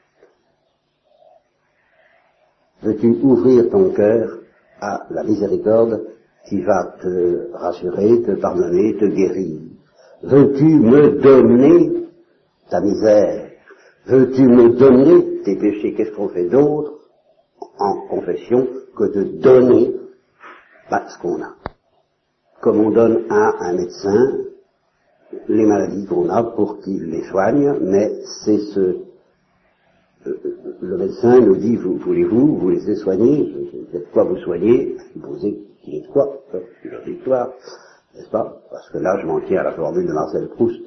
[2.82, 4.38] Veux-tu ouvrir ton cœur
[4.80, 6.04] à la miséricorde
[6.48, 9.60] qui va te rassurer, te pardonner, te guérir?
[10.22, 12.08] Veux-tu me donner
[12.70, 13.50] ta misère?
[14.06, 15.94] Veux-tu me donner tes péchés?
[15.94, 16.92] Qu'est-ce qu'on fait d'autre
[17.78, 19.94] en confession que de donner
[20.90, 21.54] bah, ce qu'on a?
[22.60, 24.47] Comme on donne à un médecin
[25.48, 28.10] les maladies qu'on a pour qu'il les soigne, mais
[28.44, 28.96] c'est ce
[30.80, 33.44] le médecin nous dit, vous, voulez-vous vous laissez soigner
[33.92, 37.50] de quoi vous soignez Vous posez qui est quoi C'est leur victoire,
[38.14, 38.60] n'est-ce pas?
[38.70, 40.80] Parce que là, je m'en tiens à la formule de Marcel Proust,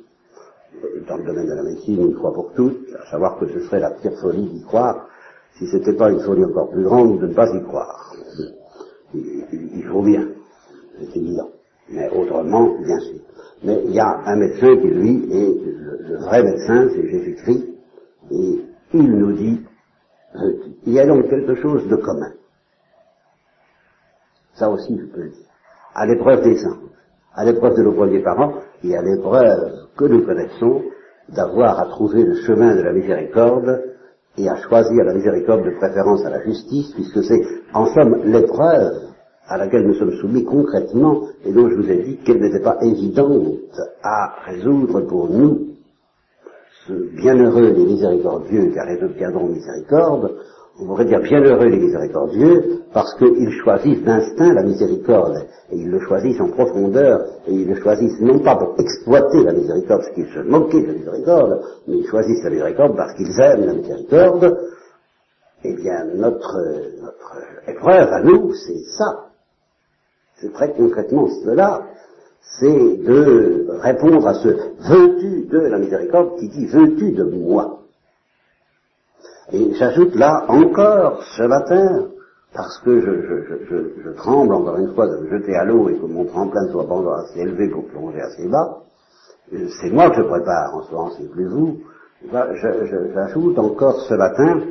[1.08, 3.80] dans le domaine de la médecine, une fois pour toutes, à savoir que ce serait
[3.80, 5.08] la pire folie d'y croire,
[5.58, 8.16] si ce n'était pas une folie encore plus grande de ne pas y croire.
[9.14, 10.30] Il, faut bien,
[11.00, 11.50] c'est évident.
[11.90, 13.20] Mais autrement, bien sûr.
[13.64, 15.62] Mais il y a un médecin qui, lui, est
[16.10, 17.68] le vrai médecin, c'est Jésus-Christ,
[18.32, 19.62] et il nous dit,
[20.36, 20.54] euh,
[20.86, 22.32] il y a donc quelque chose de commun.
[24.56, 25.48] Ça aussi, je peux le dire.
[25.94, 26.80] À l'épreuve des saints,
[27.36, 30.82] à l'épreuve de nos premiers parents, et à l'épreuve que nous connaissons
[31.30, 33.84] d'avoir à trouver le chemin de la miséricorde
[34.38, 37.42] et à choisir la miséricorde de préférence à la justice, puisque c'est
[37.74, 39.11] en somme l'épreuve
[39.48, 42.78] à laquelle nous sommes soumis concrètement et dont je vous ai dit qu'elle n'était pas
[42.82, 45.72] évidente à résoudre pour nous
[46.90, 50.36] bienheureux les miséricordieux, car ils obtiendront miséricorde,
[50.80, 56.00] on pourrait dire bienheureux les miséricordieux, parce qu'ils choisissent d'instinct la miséricorde, et ils le
[56.00, 60.28] choisissent en profondeur, et ils le choisissent non pas pour exploiter la miséricorde, parce qu'ils
[60.34, 64.58] se moquaient de la miséricorde, mais ils choisissent la miséricorde parce qu'ils aiment la miséricorde.
[65.64, 66.58] Eh bien, notre,
[67.02, 69.31] notre épreuve à nous, c'est ça.
[70.42, 71.82] C'est très concrètement cela
[72.60, 77.80] c'est de répondre à ce veux-tu de la miséricorde qui dit veux-tu de moi.
[79.54, 82.08] Et j'ajoute là encore ce matin,
[82.54, 86.26] parce que je, tremble encore une fois de me jeter à l'eau et que mon
[86.26, 88.80] tremplin soit pas assez élevé pour plonger assez bas,
[89.52, 91.80] c'est moi que je prépare en ce moment, c'est plus vous.
[93.14, 94.62] J'ajoute encore ce matin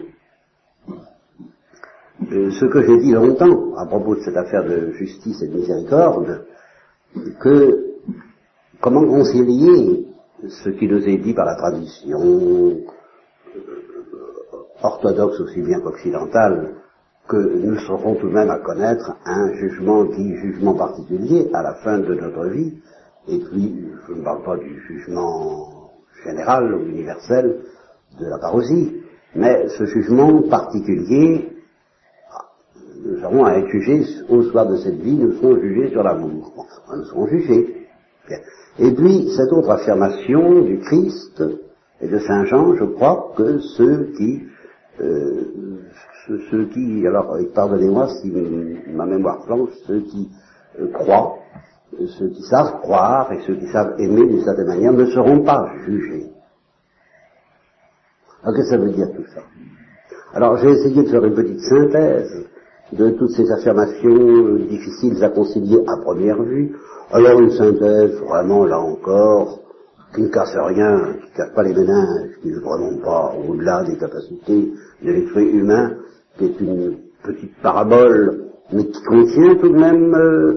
[2.33, 5.57] euh, ce que j'ai dit longtemps à propos de cette affaire de justice et de
[5.57, 6.45] miséricorde,
[7.41, 7.87] que
[8.81, 10.07] comment concilier
[10.49, 12.85] ce qui nous est dit par la tradition euh,
[14.83, 16.75] orthodoxe aussi bien qu'occidentale,
[17.29, 21.75] que nous serons tout de même à connaître un jugement dit jugement particulier à la
[21.75, 22.79] fin de notre vie,
[23.29, 25.91] et puis je ne parle pas du jugement
[26.25, 27.61] général ou universel
[28.21, 29.03] de la parousie,
[29.35, 31.60] mais ce jugement particulier
[33.11, 36.53] nous avons à être jugés au soir de cette vie, nous serons jugés sur l'amour.
[36.97, 37.89] nous serons jugés.
[38.79, 41.43] Et puis, cette autre affirmation du Christ
[42.01, 44.45] et de Saint Jean, je crois que ceux qui,
[45.01, 45.45] euh,
[46.51, 48.33] ceux, qui, alors pardonnez-moi si
[48.93, 50.31] ma mémoire flanche, ceux qui
[50.79, 51.39] euh, croient,
[52.19, 55.69] ceux qui savent croire et ceux qui savent aimer d'une certaine manière ne seront pas
[55.85, 56.31] jugés.
[58.43, 59.43] Alors qu'est-ce que ça veut dire tout ça?
[60.33, 62.47] Alors j'ai essayé de faire une petite synthèse
[62.93, 66.77] de toutes ces affirmations difficiles à concilier à première vue.
[67.13, 69.61] Alors une synthèse, vraiment, là encore,
[70.15, 73.85] qui ne casse rien, qui ne casse pas les méninges, qui ne vraiment pas au-delà
[73.85, 74.73] des capacités
[75.03, 75.93] de l'esprit humain,
[76.37, 80.55] qui est une petite parabole, mais qui contient tout de même euh,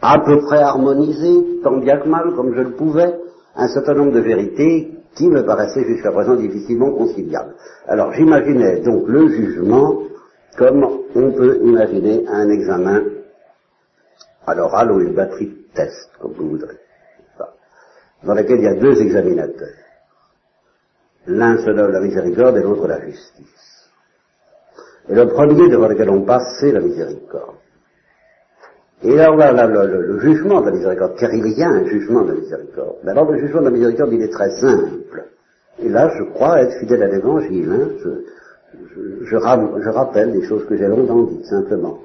[0.00, 3.14] à peu près harmonisé, tant bien que mal, comme je le pouvais,
[3.56, 7.54] un certain nombre de vérités qui me paraissaient jusqu'à présent difficilement conciliables.
[7.88, 9.98] Alors j'imaginais donc le jugement
[10.58, 13.04] comme on peut imaginer un examen
[14.44, 16.78] à l'oral ou une batterie de test, comme vous voudrez,
[18.24, 19.68] dans laquelle il y a deux examinateurs.
[21.28, 23.90] L'un se donne la miséricorde et l'autre la justice.
[25.08, 27.56] Et le premier devant lequel on passe, c'est la miséricorde.
[29.02, 31.84] Et là, voilà le, le, le, jugement de la miséricorde, car il y a un
[31.84, 32.96] jugement de la miséricorde.
[33.04, 35.24] Mais alors, le jugement de la miséricorde, il est très simple.
[35.78, 37.70] Et là, je crois être fidèle à l'évangile.
[37.70, 37.88] Hein.
[38.02, 38.08] Je,
[39.24, 41.98] je, rappelle des choses que j'ai longtemps dites, simplement.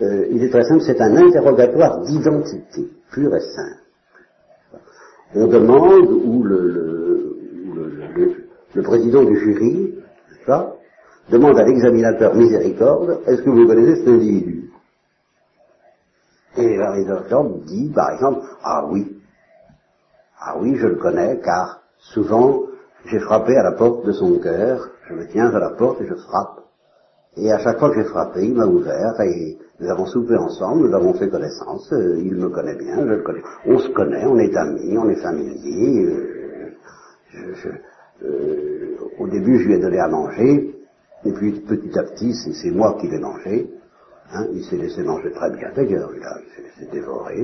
[0.00, 4.82] Euh, il est très simple, c'est un interrogatoire d'identité, pur et simple.
[5.34, 7.36] On demande, ou le,
[8.16, 8.36] le,
[8.74, 9.94] le président du jury,
[10.46, 10.74] ça,
[11.30, 14.70] demande à l'examinateur miséricorde, est-ce que vous connaissez cet individu?
[16.56, 19.16] Et l'examinateur dit, par exemple, ah oui,
[20.40, 22.62] ah oui, je le connais, car souvent
[23.06, 26.06] j'ai frappé à la porte de son cœur, je me tiens à la porte et
[26.06, 26.60] je frappe.
[27.36, 30.88] Et à chaque fois que j'ai frappé, il m'a ouvert et nous avons soupé ensemble,
[30.88, 33.42] nous avons fait connaissance, euh, il me connaît bien, je le connais.
[33.66, 36.06] On se connaît, on est amis, on est familiers.
[37.34, 37.54] Euh,
[38.24, 40.76] euh, au début, je lui ai donné à manger,
[41.24, 43.70] et puis petit à petit, c'est moi qui l'ai mangé.
[44.34, 46.22] Hein, il s'est laissé manger très bien d'ailleurs, il,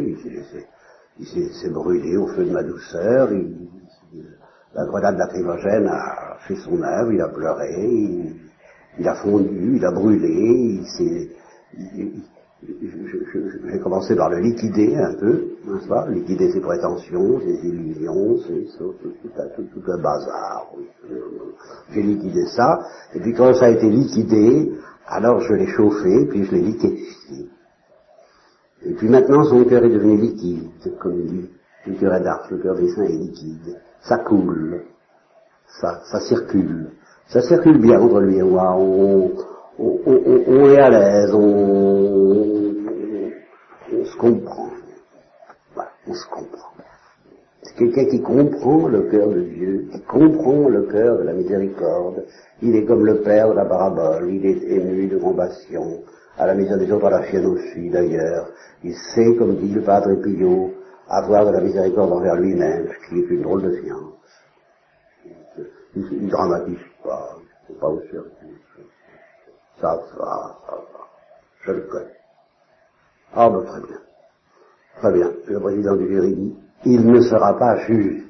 [0.09, 0.67] il s'est laissé
[1.19, 3.31] il s'est laissé, il s'est brûlé au feu de ma douceur,
[4.79, 7.75] la grenade lacrymogène a fait son œuvre, il a pleuré,
[8.99, 11.31] il, a fondu, il a brûlé, il s'est,
[12.63, 16.09] j'ai commencé par le liquider un peu, n'est-ce pas?
[16.09, 18.37] Liquider ses prétentions, ses illusions,
[18.79, 20.71] tout, tout, un bazar.
[21.93, 22.79] J'ai liquidé ça,
[23.15, 24.73] et puis quand ça a été liquidé,
[25.09, 27.49] alors je l'ai chauffé, puis je l'ai liquéfié.
[28.85, 31.51] Et puis maintenant son cœur est devenu liquide, comme dit
[31.85, 33.77] le cœur d'Ars, le cœur des saints est liquide.
[34.03, 34.83] Ça coule,
[35.81, 36.91] ça, ça circule.
[37.29, 38.75] Ça circule bien entre lui et moi.
[38.77, 39.33] On,
[39.79, 42.75] on, on, on est à l'aise, on,
[44.05, 44.71] se comprend.
[45.75, 46.73] Voilà, on se comprend.
[47.63, 52.25] C'est quelqu'un qui comprend le cœur de Dieu, qui comprend le cœur de la miséricorde.
[52.63, 56.01] Il est comme le Père de la parabole, il est ému de compassion,
[56.39, 58.49] à la misère des autres, à la chienne aussi d'ailleurs.
[58.83, 60.73] Il sait, comme dit le Padre Pio,
[61.09, 64.15] avoir de la miséricorde envers lui-même, ce qui est une drôle de science.
[65.97, 67.37] Il ne dramatise pas,
[67.69, 68.31] il ne pas au sérieux.
[69.81, 70.79] Ça va, ça va.
[71.65, 72.17] Je le connais.
[73.35, 74.01] Ah ben très bien.
[74.97, 75.33] Très bien.
[75.47, 78.25] Le président du jury dit, il ne sera pas jugé.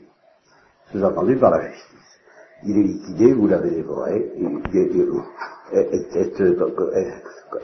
[0.92, 2.20] Sous-entendu par la justice.
[2.64, 4.32] Il est liquidé, vous l'avez dévoré,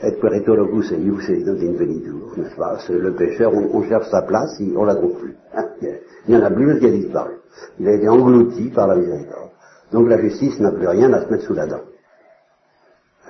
[0.01, 2.77] et peritologus et ius venitur, n'est-ce pas?
[2.89, 5.35] Le pécheur, on, cherche sa place, on la trouve plus.
[6.27, 7.33] Il n'y en a plus parce qu'il a disparu.
[7.79, 9.51] Il a été englouti par la miséricorde.
[9.91, 11.81] Donc la justice n'a plus rien à se mettre sous la dent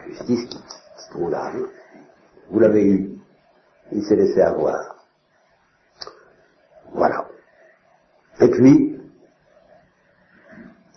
[0.07, 1.67] justice qui quitte l'âme.
[2.49, 3.17] Vous l'avez eu.
[3.91, 4.95] Il s'est laissé avoir.
[6.93, 7.27] Voilà.
[8.41, 8.99] Et puis,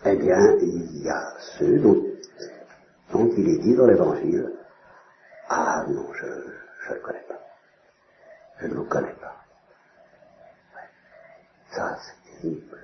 [0.04, 2.02] eh bien, il y a ceux dont,
[3.12, 4.52] dont il est dit dans l'évangile,
[5.48, 7.40] ah non, je ne le connais pas.
[8.60, 9.36] Je ne le connais pas.
[11.70, 12.78] Ça, c'est terrible.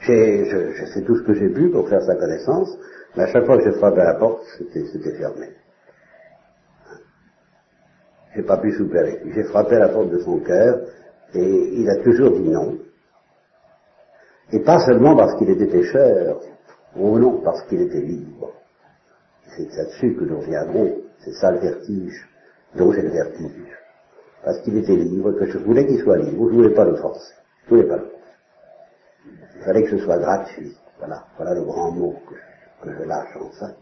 [0.00, 2.76] J'ai fait tout ce que j'ai pu pour faire sa connaissance,
[3.16, 5.50] mais à chaque fois que j'ai frappé à la porte, c'était fermé.
[8.34, 9.20] J'ai pas pu souper.
[9.34, 10.80] J'ai frappé à la porte de son cœur
[11.34, 12.78] et il a toujours dit non.
[14.52, 16.40] Et pas seulement parce qu'il était pécheur,
[16.96, 18.52] ou non, parce qu'il était libre.
[19.56, 21.09] C'est là-dessus que nous reviendrons.
[21.24, 22.28] C'est ça le vertige,
[22.74, 23.78] dont j'ai le vertige.
[24.44, 27.34] Parce qu'il était libre, que je voulais qu'il soit libre, je voulais pas le forcer.
[27.64, 28.10] Je voulais pas le.
[29.56, 30.76] Il fallait que ce soit gratuit.
[30.98, 32.14] Voilà, voilà le grand mot
[32.82, 33.72] que je lâche enfin,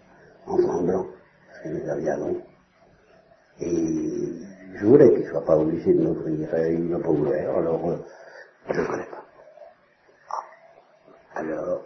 [0.46, 1.06] en tremblant,
[1.48, 2.42] parce que nous avions
[3.60, 4.32] Et
[4.74, 6.48] je voulais qu'il ne soit pas obligé de m'ouvrir.
[6.70, 7.96] Il m'a pas ouvert, alors euh,
[8.70, 9.24] je ne connais pas.
[10.30, 11.38] Ah.
[11.38, 11.82] Alors,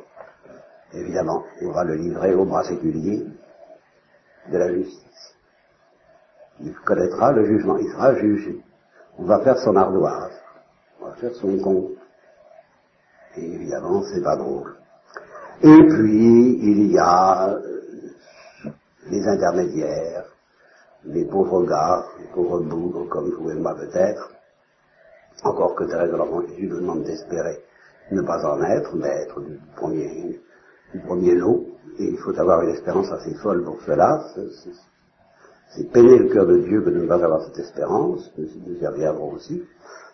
[0.94, 3.26] évidemment, on va le livrer au bras séculier
[4.50, 5.31] de la justice.
[6.60, 8.60] Il connaîtra le jugement, il sera jugé.
[9.18, 10.32] On va faire son ardoise,
[11.00, 11.92] on va faire son compte.
[13.36, 14.74] Et évidemment, c'est pas drôle.
[15.62, 17.60] Et puis, il y a euh,
[19.10, 20.24] les intermédiaires,
[21.04, 24.30] les pauvres gars, les pauvres bougres, comme vous et moi peut-être,
[25.44, 27.64] encore que Thérèse de l'Enfant Jésus nous demande d'espérer
[28.10, 30.40] ne pas en être, mais être du premier,
[30.92, 31.66] du premier lot,
[31.98, 34.24] et il faut avoir une espérance assez folle pour cela,
[35.74, 38.86] c'est peiner le cœur de Dieu que de ne pas avoir cette espérance, nous y
[38.86, 39.62] reviendrons aussi.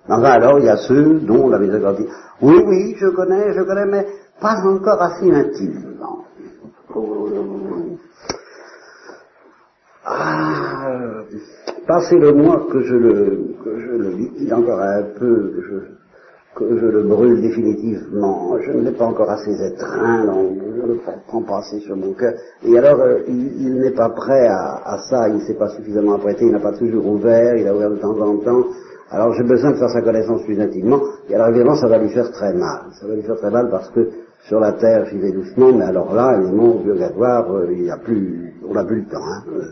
[0.09, 2.09] Mais alors, il y a ceux dont la miséricorde dit,
[2.40, 4.06] oui, oui, je connais, je connais, mais
[4.40, 6.24] pas encore assez intimement.
[10.04, 11.22] Ah,
[11.86, 15.97] passez-le-moi que je le, que je le liquide encore un peu, que je,
[16.59, 18.59] que je le brûle définitivement.
[18.61, 22.12] Je ne l'ai pas encore assez étreint, je ne le prends pas assez sur mon
[22.14, 22.34] cœur.
[22.64, 26.44] Et alors, euh, il, n'est pas prêt à, ça, il ne s'est pas suffisamment apprêté,
[26.44, 28.64] il n'a pas toujours ouvert, il a ouvert de temps en temps.
[29.11, 31.00] Alors j'ai besoin de faire sa connaissance plus intimement,
[31.30, 32.80] et alors évidemment ça va lui faire très mal.
[33.00, 34.06] Ça va lui faire très mal parce que
[34.48, 37.90] sur la terre j'y vais doucement, mais alors là, évidemment, au purgatoire, euh, il n'y
[37.90, 39.24] a plus, on n'a plus le temps.
[39.24, 39.42] Hein.
[39.50, 39.62] Euh,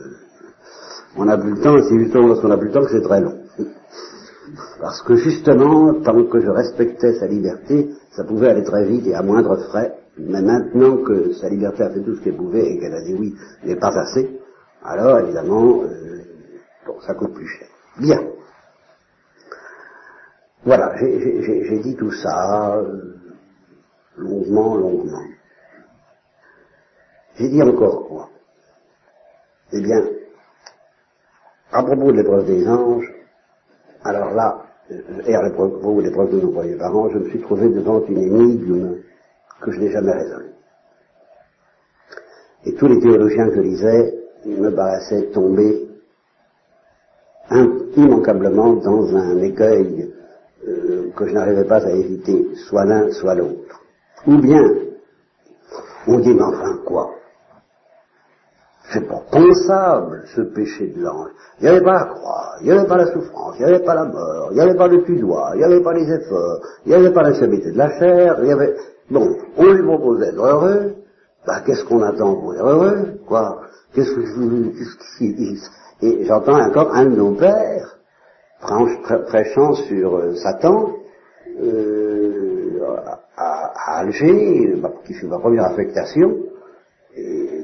[1.18, 3.02] on n'a plus le temps, et c'est justement lorsqu'on n'a plus le temps que c'est
[3.02, 3.34] très long.
[4.80, 9.14] Parce que justement, tant que je respectais sa liberté, ça pouvait aller très vite et
[9.14, 9.94] à moindre frais.
[10.18, 13.14] Mais maintenant que sa liberté a fait tout ce qu'elle pouvait et qu'elle a dit
[13.14, 13.34] oui,
[13.64, 14.40] mais pas assez,
[14.82, 16.22] alors évidemment, euh,
[16.86, 17.68] bon, ça coûte plus cher.
[17.98, 18.20] Bien.
[20.64, 23.14] Voilà, j'ai dit tout ça euh,
[24.16, 25.22] longuement, longuement.
[27.36, 28.30] J'ai dit encore quoi?
[29.72, 30.02] Eh bien,
[31.72, 33.12] à propos de l'épreuve des anges,
[34.06, 34.62] alors là,
[35.26, 38.18] et à propos de l'épreuve de nos premiers parents, je me suis trouvé devant une
[38.18, 38.96] énigme
[39.60, 40.52] que je n'ai jamais résolue.
[42.64, 44.14] Et tous les théologiens que je lisais
[44.46, 45.88] me paraissaient tomber
[47.96, 50.12] immanquablement dans un écueil
[50.66, 53.80] euh, que je n'arrivais pas à éviter, soit l'un, soit l'autre.
[54.26, 54.62] Ou bien,
[56.08, 57.15] on dit, mais enfin quoi?
[58.92, 61.30] C'est pas pensable, ce péché de l'ange.
[61.58, 63.84] Il n'y avait pas la croix, il n'y avait pas la souffrance, il n'y avait
[63.84, 66.60] pas la mort, il n'y avait pas le pudois, il n'y avait pas les efforts,
[66.84, 68.76] il n'y avait pas l'instabilité de la chair, il avait...
[69.10, 70.94] Bon, on lui propose d'être heureux,
[71.46, 73.60] bah qu'est-ce qu'on attend pour être heureux, quoi?
[73.94, 76.06] Qu'est-ce que je...
[76.06, 77.96] Et j'entends encore un de nos pères,
[79.26, 80.92] prêchant sur euh, Satan,
[81.62, 82.80] euh,
[83.36, 86.36] à, Alger, qui fut ma première affectation,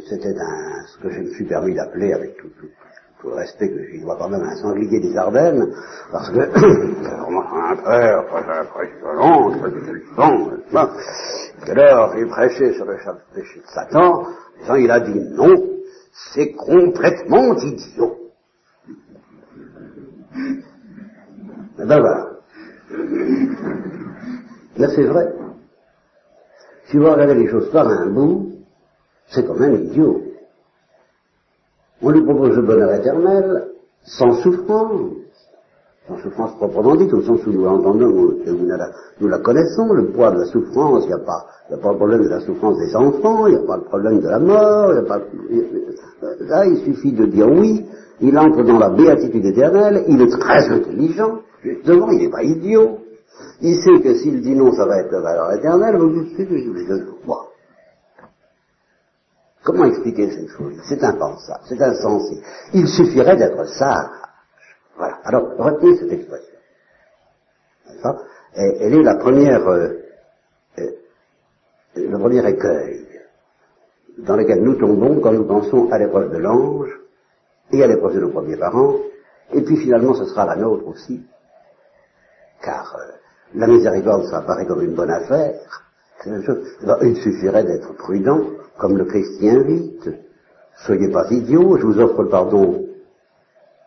[0.09, 0.35] c'était
[0.87, 4.17] ce que je me suis permis d'appeler avec tout, tout, le respect que j'y dois
[4.19, 5.73] quand même un sanglier des Ardennes,
[6.11, 10.51] parce que un père très impressionnant, très intelligent,
[11.67, 12.97] et alors il prêchait sur le
[13.35, 14.27] péché de Satan,
[14.61, 15.55] disant, il a dit non,
[16.35, 18.17] c'est complètement idiot.
[21.79, 22.29] Eh ben voilà.
[24.77, 25.33] Là, c'est vrai.
[26.87, 28.42] Si vous regardez les choses par un bout,
[29.33, 30.21] c'est quand même idiot.
[32.03, 33.69] On lui propose le bonheur éternel
[34.05, 35.13] sans souffrance.
[36.09, 38.39] Sans souffrance proprement dite, au sens où nous l'entendons, nous,
[39.21, 42.29] nous, la connaissons, le poids de la souffrance, il n'y a, pas, le problème de
[42.29, 45.03] la souffrance des enfants, il n'y a pas le problème de la mort, n'y a
[45.03, 45.21] pas...
[46.41, 47.87] Là, il suffit de dire oui,
[48.21, 52.99] il entre dans la béatitude éternelle, il est très intelligent, justement, il n'est pas idiot.
[53.61, 56.25] Il sait que s'il dit non, ça va être la valeur éternelle, vous
[59.65, 62.43] Comment expliquer cette chose C'est impensable, c'est insensé.
[62.75, 64.11] Il suffirait d'être sage.
[64.97, 65.19] Voilà.
[65.25, 66.57] Alors, retenez cette expression.
[68.55, 69.89] elle est la première, euh,
[70.79, 70.91] euh,
[71.95, 73.07] le premier écueil
[74.19, 76.91] dans lequel nous tombons quand nous pensons à l'épreuve de l'ange
[77.71, 78.97] et à l'épreuve de nos premiers parents,
[79.53, 81.25] et puis finalement ce sera la nôtre aussi,
[82.63, 83.13] car euh,
[83.55, 85.92] la miséricorde, ça apparaît comme une bonne affaire.
[86.27, 88.41] Il suffirait d'être prudent,
[88.79, 90.11] comme le Christ y invite.
[90.85, 92.87] Soyez pas idiots, je vous offre le pardon.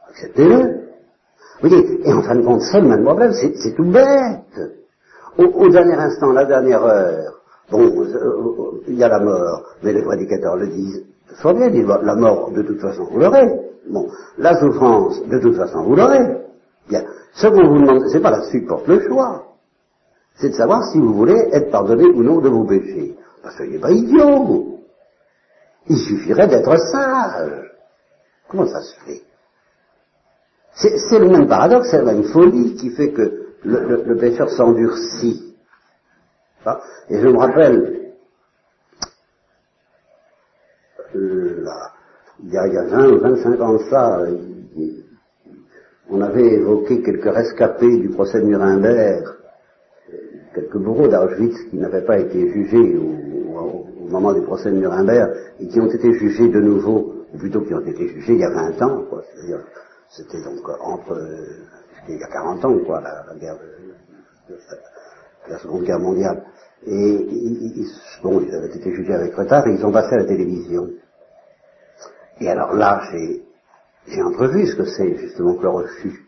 [0.10, 0.86] Acceptez-le.
[1.62, 4.76] Vous voyez, et en fin de compte, c'est le problème, c'est tout bête.
[5.38, 9.92] Au, dernier instant, la dernière heure, bon, euh, euh, il y a la mort, mais
[9.92, 11.04] les prédicateurs le disent,
[11.42, 13.48] soit bien, la mort, de toute façon, vous l'aurez.
[13.90, 14.08] Bon,
[14.38, 16.38] la souffrance, de toute façon, vous l'aurez.
[16.88, 17.04] Bien.
[17.34, 19.45] Ce qu'on vous demande, c'est pas là-dessus que porte le choix.
[20.36, 23.16] C'est de savoir si vous voulez être pardonné ou non de vos péchés.
[23.42, 24.82] Parce qu'il n'est pas idiot.
[25.88, 27.72] Il suffirait d'être sage.
[28.50, 29.22] Comment ça se fait?
[30.76, 35.56] C'est le même paradoxe, c'est la même folie qui fait que le, pécheur s'endurcit.
[37.10, 38.12] Et je me rappelle,
[41.16, 41.66] euh,
[42.44, 44.20] il y a, il y a 20 ou 25 ans ça,
[46.10, 49.35] on avait évoqué quelques rescapés du procès de Nuremberg,
[50.56, 53.12] quelques bourreaux d'Auschwitz qui n'avaient pas été jugés au,
[54.08, 57.74] moment du procès de Nuremberg et qui ont été jugés de nouveau, ou plutôt qui
[57.74, 59.04] ont été jugés il y a 20 ans.
[59.10, 59.66] C'est-à-dire,
[60.10, 61.20] c'était donc entre,
[62.08, 63.58] il y a 40 ans, quoi, la, guerre
[64.48, 64.56] de,
[65.50, 66.44] la Seconde Guerre mondiale.
[66.86, 67.88] Et ils,
[68.22, 70.88] bon, ils avaient été jugés avec retard et ils ont passé à la télévision.
[72.40, 73.44] Et alors là, j'ai
[74.08, 76.26] j'ai entrevu ce que c'est justement que le refus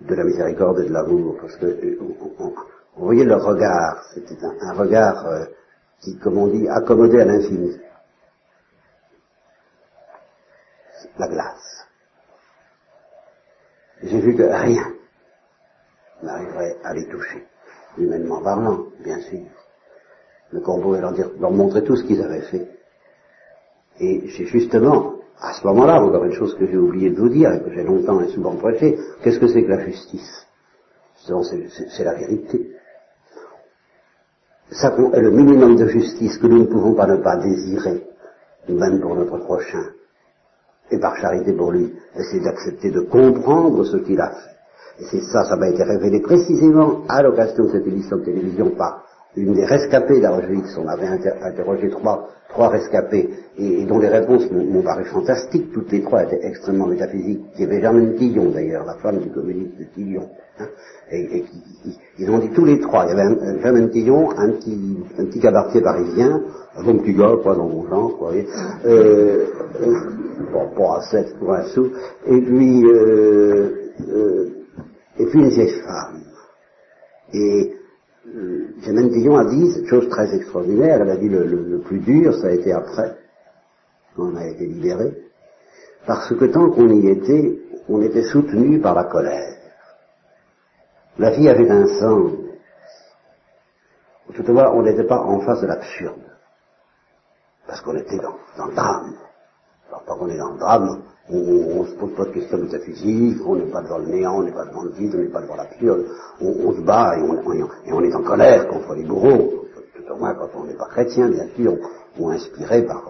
[0.00, 1.96] de la miséricorde et de l'amour, parce que euh,
[2.96, 5.44] vous voyez leur regard, c'était un, regard euh,
[6.00, 7.76] qui, comme on dit, accommodé à l'infini.
[11.18, 11.86] La glace.
[14.02, 14.94] J'ai vu que rien
[16.22, 17.46] n'arriverait à les toucher,
[17.98, 19.46] humainement parlant, bien sûr.
[20.50, 22.68] Le corbeau leur, dire, leur montrer tout ce qu'ils avaient fait.
[23.98, 27.52] Et j'ai justement à ce moment-là, encore une chose que j'ai oublié de vous dire
[27.52, 30.46] et que j'ai longtemps et souvent prêché, qu'est-ce que c'est que la justice?
[31.16, 32.70] C'est la vérité.
[34.70, 38.06] Ça est le minimum de justice que nous ne pouvons pas ne pas désirer,
[38.68, 39.84] nous-mêmes pour notre prochain,
[40.90, 41.94] et par charité pour lui,
[42.30, 44.54] c'est d'accepter de comprendre ce qu'il a fait.
[45.00, 48.70] Et c'est ça, ça m'a été révélé précisément à l'occasion de cette émission de télévision
[48.70, 49.04] par
[49.36, 50.76] une des rescapées d'Auschwitz.
[50.78, 51.08] On avait
[51.42, 53.28] interrogé trois, trois rescapés
[53.58, 55.72] et, dont les réponses m'ont paru fantastiques.
[55.72, 57.42] Toutes les trois étaient extrêmement métaphysiques.
[57.56, 60.28] Il y avait Germaine Tillon d'ailleurs, la femme du communiste de Tillon.
[60.60, 60.66] Hein,
[61.10, 61.44] et,
[62.18, 63.04] ils ont dit tous les trois.
[63.04, 66.42] Il y avait un, Germaine Tillon, un petit, un petit cabaretier parisien,
[66.76, 68.46] un bon petit gars, quoi, dans mon genre, vous voyez.
[68.86, 69.46] Euh,
[69.82, 71.90] euh, pour un sept, pour un sou.
[72.26, 73.70] Et puis, euh,
[74.08, 74.48] euh,
[75.18, 76.20] et puis une vieille femme.
[77.32, 77.73] Et
[78.80, 82.48] Germaine Dillon a dit cette chose très extraordinaire, elle a dit le, plus dur, ça
[82.48, 83.16] a été après,
[84.16, 85.16] quand on a été libéré,
[86.06, 87.58] parce que tant qu'on y était,
[87.88, 89.56] on était soutenu par la colère.
[91.18, 92.32] La vie avait un sens.
[94.34, 96.24] Toutefois, on n'était pas en face de l'absurde,
[97.68, 99.14] parce qu'on était dans, dans le drame.
[99.94, 103.38] Alors, tant qu'on est dans le drame, on ne se pose pas de questions métaphysiques,
[103.46, 105.40] on n'est pas devant le néant, on n'est pas devant le vide, on n'est pas
[105.40, 106.06] devant l'absurde,
[106.40, 110.34] on, on, se bat et on, est en colère contre les bourreaux, tout au moins
[110.34, 111.78] quand on n'est pas chrétien, bien sûr,
[112.18, 113.04] ou inspiré par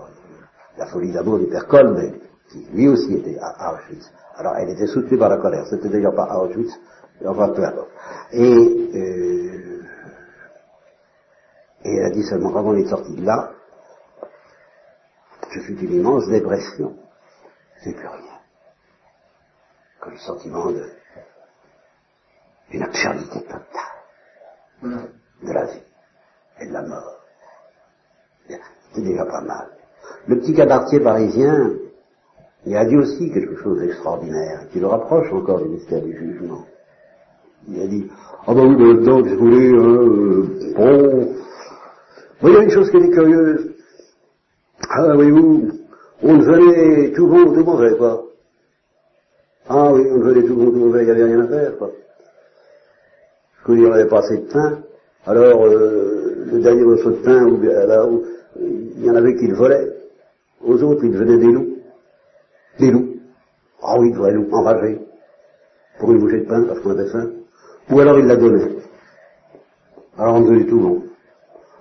[0.77, 1.99] la folie d'amour du père Kolb,
[2.51, 4.05] qui lui aussi était à Auschwitz.
[4.37, 6.79] Alors elle était soutenue par la colère, c'était d'ailleurs pas Auschwitz,
[7.25, 7.89] enfin peu importe.
[8.33, 9.81] Et, euh,
[11.85, 13.54] et elle a dit seulement quand on est sorti de là,
[15.55, 16.97] je fus une immense dépression
[17.83, 18.39] c'est plus rien.
[20.01, 20.85] Que le sentiment de
[22.71, 23.61] d'une absurdité totale
[24.83, 25.83] de la vie
[26.61, 27.21] et de la mort.
[28.49, 29.69] C'est déjà pas mal.
[30.27, 31.73] Le petit cabaretier parisien,
[32.65, 36.65] il a dit aussi quelque chose d'extraordinaire, qui le rapproche encore du mystère du jugement.
[37.69, 38.11] Il a dit,
[38.47, 41.35] ah ben oui, que je voulais, hein,
[42.41, 43.74] bon, il y a une chose qui est curieuse.
[44.97, 45.71] Ah, voyez-vous,
[46.23, 48.27] on venait tout bon, tout mauvais, quoi.
[49.69, 51.91] Ah oui, on venait tout bon, tout mauvais, il n'y avait rien à faire, quoi.
[53.57, 54.79] Parce qu'il n'y avait pas assez de pain.
[55.27, 57.49] Alors, euh, le dernier morceau de pain,
[58.61, 59.93] il y en avait qui le volaient.
[60.65, 61.79] Aux autres, ils devenaient des loups.
[62.79, 63.17] Des loups.
[63.83, 65.01] Ah oui, vrais loups, enragés.
[65.99, 67.31] Pour une bouchée de pain, parce qu'on avait faim.
[67.91, 68.77] Ou alors ils la donnaient.
[70.17, 71.03] Alors on devenait tout bon.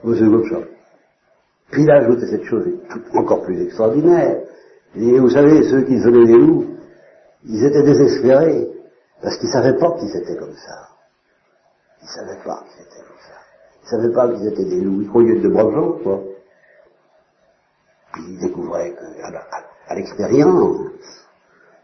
[0.04, 0.66] C'est comme
[1.74, 2.68] Puis là, ajouté cette chose
[3.16, 4.44] encore plus extraordinaire.
[4.94, 6.68] Vous savez, ceux qui venaient des loups,
[7.46, 8.70] ils étaient désespérés,
[9.24, 10.90] parce qu'ils ne savaient pas qu'ils étaient comme ça.
[12.00, 13.34] Ils ne savaient pas qu'ils étaient comme ça.
[13.82, 15.02] Ils ne savaient pas qu'ils étaient des loups.
[15.02, 16.22] Ils croyaient de braves gens, quoi.
[18.14, 20.78] Puis ils découvraient qu'à l'expérience,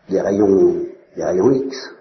[0.08, 0.86] des rayons,
[1.16, 1.96] des rayons X,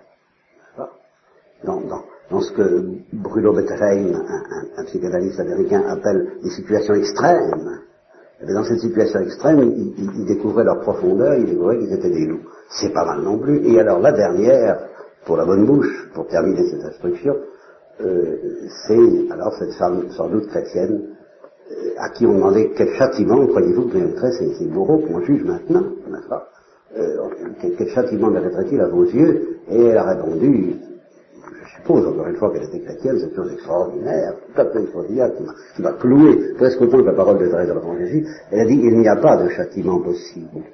[1.65, 4.15] dans, dans, dans ce que Bruno Bettelheim,
[4.77, 7.81] un, psychanalyste américain, appelle des situations extrêmes.
[8.41, 12.43] Et dans cette situation extrême, ils, découvraient leur profondeur, ils découvraient qu'ils étaient des loups.
[12.71, 13.67] C'est pas mal non plus.
[13.67, 14.79] Et alors la dernière,
[15.25, 17.35] pour la bonne bouche, pour terminer cette instruction,
[18.01, 18.37] euh,
[18.87, 21.03] c'est alors cette femme sans doute chrétienne
[21.73, 25.43] euh, à qui on demandait quel châtiment croyez-vous que mériterait ces, ces bourreaux qu'on juge
[25.43, 26.49] maintenant, n'est-ce pas
[26.97, 27.17] euh,
[27.61, 29.59] quel, quel châtiment mériterait-il à vos yeux?
[29.69, 30.77] Et elle a répondu
[31.79, 35.31] suppose encore une fois qu'elle était chrétienne, c'est une chose extraordinaire, tout à fait extraordinaire,
[35.75, 38.27] qui m'a cloué presque autant que la parole de Thérèse de l'Enfant Jésus.
[38.51, 40.65] Elle a dit, il n'y a pas de châtiment possible.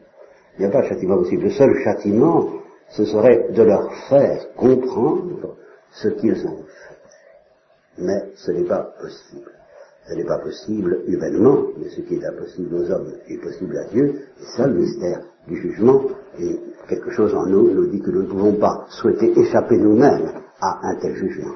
[0.58, 1.44] Il n'y a pas de châtiment possible.
[1.44, 2.48] Le seul châtiment,
[2.90, 5.56] ce serait de leur faire comprendre
[5.92, 6.96] ce qu'ils ont fait.
[7.98, 9.50] Mais ce n'est pas possible.
[10.06, 13.84] Ce n'est pas possible humainement, mais ce qui est impossible aux hommes est possible à
[13.84, 16.02] Dieu, et ça le mystère du jugement,
[16.38, 20.43] et quelque chose en nous nous dit que nous ne pouvons pas souhaiter échapper nous-mêmes
[20.60, 21.54] à un tel jugement.